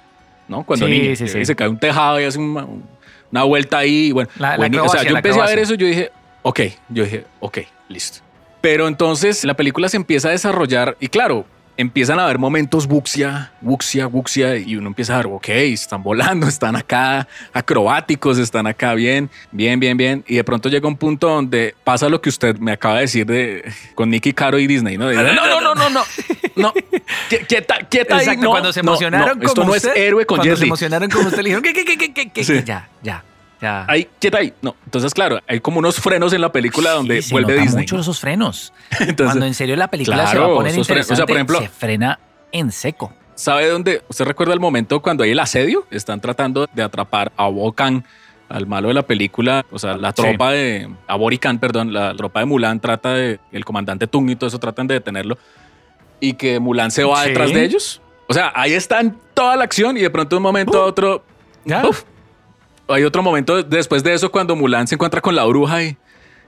¿No? 0.49 0.65
Cuando 0.65 0.87
Sí, 0.87 0.93
niño 0.93 1.17
sí, 1.17 1.29
sí. 1.29 1.45
se 1.45 1.57
cae 1.57 1.69
un 1.69 1.79
tejado 1.79 2.21
y 2.21 2.25
hace 2.25 2.39
una, 2.39 2.67
una 3.31 3.43
vuelta 3.45 3.79
ahí. 3.79 4.07
y 4.07 4.13
Bueno, 4.13 4.29
La- 4.39 4.57
la 4.57 4.83
o 4.83 4.89
sea, 4.89 5.03
yo 5.03 5.17
empecé 5.17 5.41
a 5.41 5.47
ver 5.47 5.59
eso 5.59 5.75
yo 5.75 5.87
dije, 5.87 6.11
ok, 6.43 6.61
yo 6.89 7.05
dije, 7.05 7.25
ok, 7.41 7.59
listo. 7.89 8.21
Pero 8.61 8.89
entonces 8.89 9.45
la 9.45 9.55
película 9.55 9.89
se 9.89 9.97
empieza 9.97 10.29
a 10.29 10.31
desarrollar 10.31 10.97
y 11.01 11.09
claro, 11.09 11.45
empiezan 11.77 12.19
a 12.19 12.25
haber 12.25 12.39
momentos 12.39 12.87
buxia, 12.87 13.53
buxia, 13.61 14.07
buxia 14.07 14.57
y 14.57 14.77
uno 14.77 14.89
empieza 14.89 15.15
a 15.15 15.17
ver, 15.19 15.27
ok, 15.27 15.49
están 15.49 16.03
volando, 16.03 16.47
están 16.49 16.77
acá 16.77 17.27
acrobáticos, 17.53 18.39
están 18.39 18.67
acá 18.67 18.95
bien, 18.95 19.31
bien, 19.51 19.81
bien, 19.81 19.97
bien. 19.97 20.25
Y 20.27 20.37
de 20.37 20.45
pronto 20.45 20.69
llega 20.69 20.87
un 20.87 20.97
punto 20.97 21.29
donde 21.29 21.75
pasa 21.85 22.09
lo 22.09 22.21
que 22.21 22.29
usted 22.29 22.57
me 22.59 22.73
acaba 22.73 22.97
de 22.97 23.01
decir 23.03 23.27
de, 23.27 23.73
con 23.95 24.11
Nicky 24.11 24.33
Caro 24.33 24.59
y 24.59 24.67
Disney, 24.67 24.97
¿no? 24.99 25.09
De, 25.09 25.17
no, 25.17 25.33
no, 25.35 25.61
no, 25.61 25.75
no, 25.75 25.91
no, 25.91 26.05
no, 26.57 26.73
Qui- 27.31 27.47
quieta, 27.47 27.79
quieta 27.91 28.17
ahí, 28.17 28.21
Exacto, 28.23 28.43
no, 28.43 28.51
cuando 28.51 28.73
se 28.73 28.81
emocionaron 28.81 29.39
no, 29.39 29.45
esto 29.45 29.61
como 29.63 29.73
no 29.73 29.77
usted, 29.77 29.91
es 29.91 29.97
héroe 29.97 30.27
con 30.27 30.37
cuando 30.39 30.53
Jet 30.53 30.59
se 30.59 30.65
emocionaron 30.67 31.11
como 31.11 31.29
usted 31.29 31.39
le 31.39 31.45
dijeron, 31.45 31.63
¿qué, 31.63 31.73
qué, 31.73 31.85
qué, 31.85 31.97
qué, 31.99 32.13
qué, 32.13 32.31
qué? 32.31 32.45
Sí. 32.45 32.63
Ya, 32.65 32.89
ya, 33.03 33.25
ya. 33.65 33.85
Ahí, 33.89 34.09
quieta 34.21 34.39
ahí. 34.39 34.53
No, 34.63 34.77
entonces 34.85 35.13
claro, 35.15 35.41
hay 35.49 35.61
como 35.61 35.79
unos 35.79 35.97
frenos 36.01 36.33
en 36.33 36.41
la 36.41 36.53
película 36.53 36.91
donde 36.93 37.23
Sí, 37.23 37.29
se 37.29 37.35
vuelve 37.35 37.53
nota 37.55 37.63
Disney. 37.63 37.83
mucho 37.83 37.99
esos 37.99 38.21
frenos. 38.21 38.73
Entonces, 39.01 39.27
Cuando 39.27 39.47
en 39.47 39.55
serio 39.55 39.75
la 39.77 39.89
película 39.89 40.27
se 40.27 40.39
va 40.39 40.45
a 40.47 40.49
poner 40.49 40.75
interesante, 40.77 41.13
O 41.15 41.17
sea, 41.17 41.27
por 41.27 41.37
ejemplo- 41.37 41.61
se 41.61 41.69
frena 41.69 42.19
en 42.53 42.71
seco. 42.71 43.13
¿Sabe 43.35 43.69
dónde? 43.69 44.03
¿Usted 44.09 44.25
recuerda 44.27 44.55
el 44.55 44.61
momento 44.61 45.03
cuando 45.03 45.25
hay 45.25 45.33
el 45.33 45.41
asedio? 45.41 45.87
Están 45.91 46.21
tratando 46.21 46.69
de 46.73 46.83
atrapar 46.85 47.33
a 47.37 47.49
Wokan, 47.49 48.05
al 48.49 48.67
malo 48.69 48.89
de 48.89 48.95
la 48.95 49.03
película. 49.03 49.65
O 49.73 49.79
sea, 49.81 49.97
la 49.97 50.13
tropa 50.13 50.53
de. 50.53 50.89
A 51.09 51.17
Borican, 51.17 51.59
perdón, 51.59 51.93
la 51.93 52.15
tropa 52.15 52.39
de 52.41 52.47
Mulan 52.47 52.79
trata 52.79 53.13
de. 53.15 53.41
El 53.51 53.65
comandante 53.65 54.07
Tung 54.07 54.31
y 54.31 54.37
todo 54.37 54.47
eso 54.47 54.59
tratan 54.61 54.87
de 54.87 54.95
detenerlo. 54.95 55.37
Y 56.21 56.35
que 56.35 56.61
Mulan 56.61 56.93
se 56.93 57.03
va 57.03 57.23
Sí. 57.25 57.29
detrás 57.31 57.53
de 57.53 57.65
ellos. 57.65 58.01
O 58.29 58.33
sea, 58.35 58.53
ahí 58.55 58.73
está 58.73 59.01
en 59.01 59.17
toda 59.35 59.57
la 59.57 59.65
acción 59.65 59.97
y 59.97 60.01
de 60.01 60.11
pronto 60.11 60.37
de 60.37 60.39
un 60.39 60.43
momento 60.45 60.81
a 60.81 60.87
otro. 60.87 61.25
Ya. 61.65 61.85
uf, 61.89 62.05
hay 62.89 63.05
otro 63.05 63.23
momento 63.23 63.63
después 63.63 64.03
de 64.05 64.15
eso 64.15 64.31
cuando 64.31 64.55
Mulan 64.57 64.87
se 64.87 64.95
encuentra 64.97 65.21
con 65.21 65.35
la 65.35 65.45
bruja 65.45 65.83
y, 65.83 65.97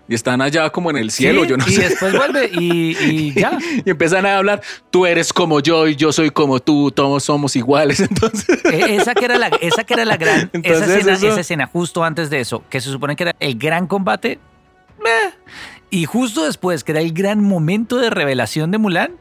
y 0.08 0.14
están 0.14 0.40
allá 0.42 0.70
como 0.70 0.90
en 0.90 0.98
el 0.98 1.10
cielo. 1.10 1.42
Sí, 1.42 1.48
yo 1.48 1.56
no 1.56 1.64
y 1.66 1.72
sé. 1.72 1.88
después 1.88 2.14
vuelve 2.16 2.50
y, 2.52 2.96
y 2.98 3.32
ya. 3.40 3.58
Y 3.84 3.90
empiezan 3.90 4.26
a 4.26 4.36
hablar, 4.38 4.62
tú 4.90 5.06
eres 5.06 5.32
como 5.32 5.60
yo 5.60 5.86
y 5.88 5.96
yo 5.96 6.12
soy 6.12 6.30
como 6.30 6.60
tú, 6.60 6.90
todos 6.90 7.24
somos 7.24 7.56
iguales. 7.56 8.00
Entonces, 8.10 8.64
E- 8.64 8.96
Esa 8.96 9.14
que 9.14 9.24
era 9.24 9.38
la, 9.38 9.48
esa 9.60 9.84
que 9.84 9.94
era 9.94 10.04
la 10.04 10.16
gran, 10.16 10.50
Entonces, 10.52 10.82
esa, 10.88 10.96
escena, 10.98 11.12
eso- 11.14 11.28
esa 11.28 11.40
escena 11.40 11.66
justo 11.66 12.04
antes 12.04 12.28
de 12.30 12.40
eso, 12.40 12.62
que 12.70 12.80
se 12.80 12.90
supone 12.90 13.16
que 13.16 13.24
era 13.24 13.36
el 13.40 13.58
gran 13.58 13.86
combate, 13.86 14.38
meh. 15.02 15.32
y 15.90 16.04
justo 16.04 16.44
después, 16.44 16.84
que 16.84 16.92
era 16.92 17.00
el 17.00 17.12
gran 17.12 17.42
momento 17.42 17.96
de 17.96 18.10
revelación 18.10 18.70
de 18.70 18.78
Mulan, 18.78 19.12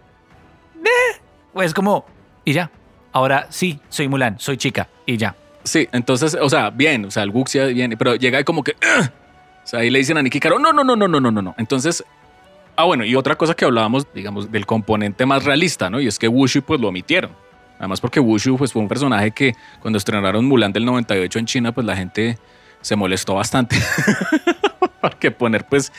meh. 0.82 1.21
pues 1.54 1.73
como, 1.73 2.06
y 2.43 2.54
ya, 2.54 2.69
ahora 3.12 3.47
sí, 3.49 3.80
soy 3.89 4.08
Mulan, 4.10 4.38
soy 4.39 4.58
chica, 4.58 4.89
y 5.06 5.17
ya. 5.17 5.36
Sí, 5.65 5.89
entonces, 5.91 6.38
o 6.41 6.49
sea, 6.49 6.69
bien, 6.69 7.04
o 7.06 7.12
sea, 7.12 7.23
el 7.23 7.32
Guxia 7.32 7.65
bien, 7.65 7.93
pero 7.97 8.15
llega 8.15 8.38
ahí 8.38 8.43
como 8.45 8.63
que, 8.63 8.71
"Ugh". 8.71 9.10
o 9.63 9.67
sea, 9.67 9.82
ahí 9.82 9.89
le 9.89 9.99
dicen 9.99 10.17
a 10.17 10.21
Nicky 10.21 10.39
Caro, 10.39 10.58
no, 10.60 10.71
no, 10.71 10.84
no, 10.86 10.95
no, 10.95 11.08
no, 11.10 11.19
no, 11.19 11.30
no, 11.32 11.41
no. 11.41 11.56
Entonces, 11.58 12.04
ah, 12.78 12.86
bueno, 12.86 13.04
y 13.04 13.15
otra 13.15 13.36
cosa 13.36 13.54
que 13.54 13.65
hablábamos, 13.65 14.08
digamos, 14.13 14.51
del 14.51 14.65
componente 14.65 15.25
más 15.25 15.43
realista, 15.43 15.89
¿no? 15.89 15.99
Y 15.99 16.08
es 16.08 16.17
que 16.17 16.28
Wushu, 16.30 16.62
pues 16.62 16.80
lo 16.80 16.88
omitieron. 16.88 17.32
Además, 17.78 17.99
porque 17.99 18.21
Wushu, 18.21 18.58
pues 18.58 18.71
fue 18.71 18.82
un 18.82 18.88
personaje 18.88 19.32
que 19.32 19.54
cuando 19.82 19.97
estrenaron 19.97 20.45
Mulan 20.45 20.71
del 20.71 20.86
98 20.86 21.39
en 21.39 21.45
China, 21.45 21.71
pues 21.73 21.86
la 21.86 21.95
gente 21.97 22.38
se 22.80 22.95
molestó 22.95 23.34
bastante. 23.36 23.75
Porque 25.01 25.30
poner, 25.30 25.65
pues, 25.67 25.91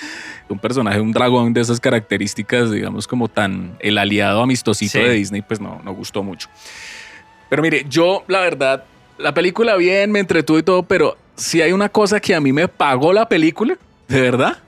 un 0.48 0.58
personaje, 0.58 1.00
un 1.00 1.12
dragón 1.12 1.52
de 1.52 1.60
esas 1.60 1.78
características, 1.80 2.70
digamos, 2.72 3.06
como 3.06 3.28
tan 3.28 3.76
el 3.80 3.98
aliado 3.98 4.42
amistosito 4.42 4.98
Sí. 4.98 4.98
de 5.00 5.10
Disney, 5.10 5.42
pues 5.42 5.60
no, 5.60 5.80
no 5.84 5.92
gustó 5.94 6.22
mucho. 6.24 6.48
Pero 7.48 7.62
mire, 7.62 7.84
yo, 7.88 8.24
la 8.26 8.40
verdad, 8.40 8.84
la 9.18 9.34
película 9.34 9.76
bien, 9.76 10.10
me 10.12 10.20
entretuvo 10.20 10.58
y 10.58 10.62
todo, 10.62 10.82
pero 10.82 11.16
si 11.36 11.62
hay 11.62 11.72
una 11.72 11.88
cosa 11.88 12.20
que 12.20 12.34
a 12.34 12.40
mí 12.40 12.52
me 12.52 12.68
pagó 12.68 13.12
la 13.12 13.28
película, 13.28 13.76
de 14.08 14.20
verdad, 14.20 14.58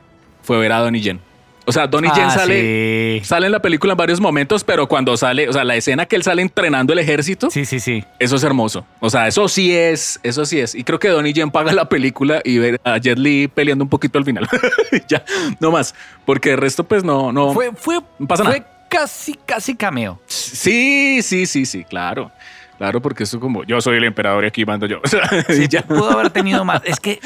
fue 0.42 0.58
ver 0.58 0.72
a 0.72 0.78
Donnie 0.80 1.00
Yen. 1.00 1.20
O 1.66 1.72
sea, 1.72 1.86
Donnie 1.86 2.10
Yen 2.14 2.24
Ah, 2.24 2.30
sale, 2.30 3.18
sí. 3.20 3.24
sale 3.26 3.44
en 3.44 3.52
la 3.52 3.60
película 3.60 3.92
en 3.92 3.98
varios 3.98 4.20
momentos, 4.20 4.64
pero 4.64 4.88
cuando 4.88 5.14
sale, 5.18 5.50
o 5.50 5.52
sea, 5.52 5.64
la 5.64 5.76
escena 5.76 6.06
que 6.06 6.16
él 6.16 6.22
sale 6.22 6.40
entrenando 6.40 6.94
el 6.94 6.98
ejército, 6.98 7.50
Sí, 7.50 7.66
sí, 7.66 7.78
sí. 7.78 8.02
eso 8.18 8.36
es 8.36 8.42
hermoso. 8.42 8.86
O 9.00 9.10
sea, 9.10 9.28
eso 9.28 9.48
sí 9.48 9.76
es, 9.76 10.18
eso 10.22 10.46
sí 10.46 10.58
es. 10.60 10.74
Y 10.74 10.82
creo 10.82 10.98
que 10.98 11.08
Donnie 11.08 11.34
Yen 11.34 11.50
paga 11.50 11.74
la 11.74 11.86
película 11.90 12.40
y 12.42 12.56
ver 12.56 12.80
a 12.84 12.96
Jet 12.96 13.18
Li 13.18 13.48
peleando 13.48 13.84
un 13.84 13.90
poquito 13.90 14.18
al 14.18 14.24
final. 14.24 14.48
ya, 15.08 15.22
no 15.60 15.70
más. 15.70 15.94
Porque 16.24 16.52
el 16.52 16.56
resto, 16.56 16.84
pues 16.84 17.04
no, 17.04 17.32
no. 17.32 17.52
Fue, 17.52 17.70
fue, 17.76 18.00
no 18.18 18.26
pasa 18.26 18.44
fue 18.44 18.60
nada. 18.60 18.70
casi, 18.88 19.34
casi 19.44 19.74
cameo. 19.76 20.18
Sí, 20.26 21.20
sí, 21.22 21.44
sí, 21.44 21.66
sí, 21.66 21.84
claro. 21.84 22.30
Claro, 22.78 23.02
porque 23.02 23.24
eso 23.24 23.40
como 23.40 23.64
yo 23.64 23.80
soy 23.80 23.96
el 23.96 24.04
emperador 24.04 24.44
y 24.44 24.46
aquí 24.46 24.64
mando 24.64 24.86
yo. 24.86 25.00
Sí, 25.48 25.66
ya. 25.68 25.82
pudo 25.82 26.10
haber 26.10 26.30
tenido 26.30 26.64
más. 26.64 26.80
Es 26.84 27.00
que, 27.00 27.20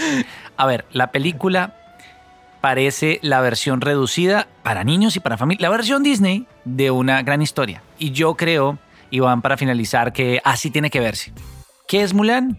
a 0.56 0.66
ver, 0.66 0.86
la 0.92 1.12
película 1.12 1.76
parece 2.62 3.18
la 3.22 3.40
versión 3.40 3.80
reducida 3.80 4.46
para 4.62 4.84
niños 4.84 5.16
y 5.16 5.20
para 5.20 5.36
familia, 5.36 5.68
la 5.68 5.76
versión 5.76 6.02
Disney 6.02 6.46
de 6.64 6.90
una 6.90 7.22
gran 7.22 7.42
historia. 7.42 7.82
Y 7.98 8.12
yo 8.12 8.34
creo, 8.34 8.78
Iván, 9.10 9.42
para 9.42 9.56
finalizar, 9.56 10.12
que 10.12 10.40
así 10.44 10.70
tiene 10.70 10.88
que 10.88 11.00
verse. 11.00 11.32
¿Qué 11.86 12.02
es 12.02 12.14
Mulan? 12.14 12.56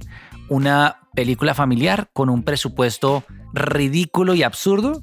Una 0.50 0.98
película 1.16 1.54
familiar 1.54 2.10
con 2.14 2.30
un 2.30 2.44
presupuesto 2.44 3.24
ridículo 3.54 4.34
y 4.34 4.44
absurdo 4.44 5.02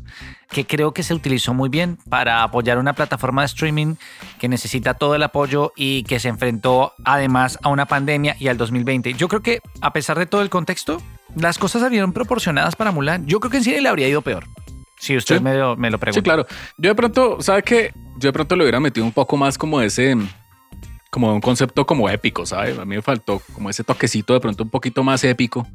que 0.50 0.66
creo 0.66 0.92
que 0.92 1.02
se 1.04 1.14
utilizó 1.14 1.54
muy 1.54 1.68
bien 1.68 1.96
para 2.08 2.42
apoyar 2.42 2.78
una 2.78 2.92
plataforma 2.92 3.42
de 3.42 3.46
streaming 3.46 3.94
que 4.40 4.48
necesita 4.48 4.94
todo 4.94 5.14
el 5.14 5.22
apoyo 5.22 5.72
y 5.76 6.02
que 6.02 6.18
se 6.18 6.28
enfrentó 6.28 6.92
además 7.04 7.58
a 7.62 7.68
una 7.68 7.86
pandemia 7.86 8.36
y 8.40 8.48
al 8.48 8.56
2020. 8.58 9.14
Yo 9.14 9.28
creo 9.28 9.42
que 9.42 9.60
a 9.80 9.92
pesar 9.92 10.18
de 10.18 10.26
todo 10.26 10.42
el 10.42 10.50
contexto, 10.50 11.00
las 11.36 11.56
cosas 11.58 11.82
salieron 11.82 12.12
proporcionadas 12.12 12.74
para 12.74 12.90
Mulan. 12.90 13.26
Yo 13.26 13.38
creo 13.38 13.50
que 13.52 13.58
en 13.58 13.64
cine 13.64 13.80
le 13.80 13.88
habría 13.88 14.08
ido 14.08 14.22
peor. 14.22 14.46
Si 14.98 15.16
usted 15.16 15.38
Sí. 15.38 15.42
me, 15.44 15.54
lo, 15.54 15.76
me 15.76 15.88
lo 15.90 15.98
pregunta. 15.98 16.18
Sí, 16.18 16.22
claro. 16.22 16.46
Yo 16.76 16.90
de 16.90 16.94
pronto, 16.96 17.40
¿sabe 17.40 17.62
qué? 17.62 17.94
Yo 18.18 18.28
de 18.28 18.32
pronto 18.32 18.56
le 18.56 18.64
hubiera 18.64 18.80
metido 18.80 19.06
un 19.06 19.12
poco 19.12 19.36
más 19.36 19.56
como 19.56 19.80
ese, 19.80 20.16
como 21.10 21.32
un 21.32 21.40
concepto 21.40 21.86
como 21.86 22.08
épico, 22.10 22.44
¿sabe? 22.44 22.72
A 22.72 22.84
mí 22.84 22.96
me 22.96 23.02
faltó 23.02 23.40
como 23.54 23.70
ese 23.70 23.82
toquecito 23.84 24.34
de 24.34 24.40
pronto 24.40 24.62
un 24.64 24.68
poquito 24.70 25.02
más 25.02 25.24
épico, 25.24 25.66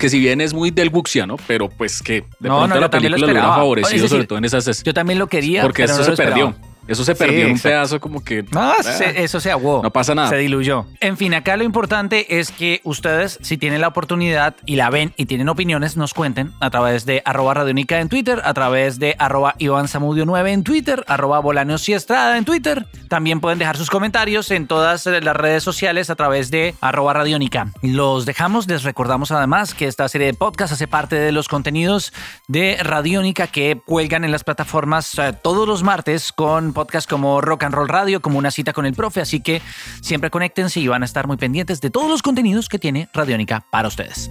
que 0.00 0.08
si 0.08 0.18
bien 0.18 0.40
es 0.40 0.54
muy 0.54 0.70
del 0.70 0.88
Buxiano, 0.90 1.36
pero 1.46 1.68
pues 1.68 2.02
que 2.02 2.24
de 2.40 2.48
No, 2.48 2.56
pronto 2.58 2.68
no, 2.68 2.74
la 2.74 2.80
lo 2.80 2.90
película 2.90 3.18
lo 3.18 3.26
hubiera 3.26 3.42
favorecido, 3.54 3.92
decir, 3.92 4.08
sobre 4.08 4.26
todo 4.26 4.38
en 4.38 4.44
esas... 4.46 4.82
Yo 4.82 4.94
también 4.94 5.18
lo 5.18 5.26
quería. 5.28 5.62
porque 5.62 5.82
pero 5.82 5.92
eso 5.92 5.98
no 6.00 6.04
se 6.06 6.12
esperaba. 6.12 6.52
perdió. 6.54 6.70
Eso 6.90 7.04
se 7.04 7.14
Sí, 7.14 7.18
perdió 7.18 7.46
en 7.46 7.52
un 7.52 7.58
pedazo 7.58 8.00
como 8.00 8.22
que... 8.22 8.44
No, 8.52 8.74
se- 8.82 9.22
eso 9.22 9.40
se 9.40 9.50
aguó. 9.50 9.80
No 9.82 9.90
pasa 9.90 10.14
nada. 10.14 10.28
Se 10.28 10.36
diluyó. 10.36 10.86
En 11.00 11.16
fin, 11.16 11.32
acá 11.34 11.56
lo 11.56 11.64
importante 11.64 12.38
es 12.38 12.50
que 12.52 12.80
ustedes, 12.84 13.38
si 13.42 13.56
tienen 13.56 13.80
la 13.80 13.88
oportunidad 13.88 14.56
y 14.66 14.76
la 14.76 14.90
ven 14.90 15.12
y 15.16 15.26
tienen 15.26 15.48
opiniones, 15.48 15.96
nos 15.96 16.14
cuenten 16.14 16.52
a 16.60 16.70
través 16.70 17.06
de 17.06 17.22
arroba 17.24 17.54
radionica 17.54 18.00
en 18.00 18.08
Twitter, 18.08 18.42
a 18.44 18.52
través 18.54 18.98
de 18.98 19.14
arroba 19.18 19.54
Iván 19.58 19.88
Zamudio 19.88 20.26
9 20.26 20.52
en 20.52 20.64
Twitter, 20.64 21.04
arroba 21.06 21.38
Bolaños 21.40 21.88
y 21.88 21.92
Estrada 21.92 22.36
en 22.36 22.44
Twitter. 22.44 22.86
También 23.08 23.40
pueden 23.40 23.58
dejar 23.58 23.76
sus 23.76 23.90
comentarios 23.90 24.50
en 24.50 24.66
todas 24.66 25.06
las 25.06 25.36
redes 25.36 25.62
sociales 25.62 26.10
a 26.10 26.16
través 26.16 26.50
de 26.50 26.74
arroba 26.80 27.12
radionica. 27.12 27.72
Los 27.82 28.26
dejamos, 28.26 28.66
les 28.68 28.82
recordamos 28.82 29.30
además 29.30 29.74
que 29.74 29.86
esta 29.86 30.08
serie 30.08 30.26
de 30.28 30.34
podcast 30.34 30.72
hace 30.72 30.88
parte 30.88 31.16
de 31.16 31.32
los 31.32 31.48
contenidos 31.48 32.12
de 32.48 32.78
Radiónica 32.82 33.46
que 33.46 33.80
cuelgan 33.84 34.24
en 34.24 34.32
las 34.32 34.44
plataformas 34.44 35.18
eh, 35.18 35.32
todos 35.42 35.66
los 35.68 35.82
martes 35.82 36.32
con 36.32 36.72
podcasts 36.80 37.06
como 37.06 37.42
Rock 37.42 37.64
and 37.64 37.74
Roll 37.74 37.90
Radio, 37.90 38.22
como 38.22 38.38
una 38.38 38.50
cita 38.50 38.72
con 38.72 38.86
el 38.86 38.94
profe, 38.94 39.20
así 39.20 39.40
que 39.40 39.60
siempre 40.00 40.30
conéctense 40.30 40.80
y 40.80 40.88
van 40.88 41.02
a 41.02 41.04
estar 41.04 41.26
muy 41.26 41.36
pendientes 41.36 41.82
de 41.82 41.90
todos 41.90 42.08
los 42.08 42.22
contenidos 42.22 42.70
que 42.70 42.78
tiene 42.78 43.10
Radiónica 43.12 43.66
para 43.70 43.86
ustedes. 43.86 44.30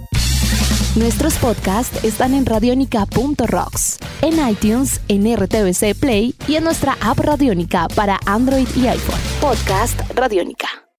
Nuestros 0.96 1.34
podcasts 1.34 2.02
están 2.02 2.34
en 2.34 2.44
radionica.rocks, 2.44 3.98
en 4.22 4.48
iTunes, 4.48 5.00
en 5.06 5.32
RTVC 5.32 5.94
Play 5.94 6.34
y 6.48 6.56
en 6.56 6.64
nuestra 6.64 6.98
app 7.00 7.20
Radionica 7.20 7.86
para 7.94 8.18
Android 8.26 8.66
y 8.74 8.88
iPhone. 8.88 9.20
Podcast 9.40 10.00
Radionica. 10.16 10.89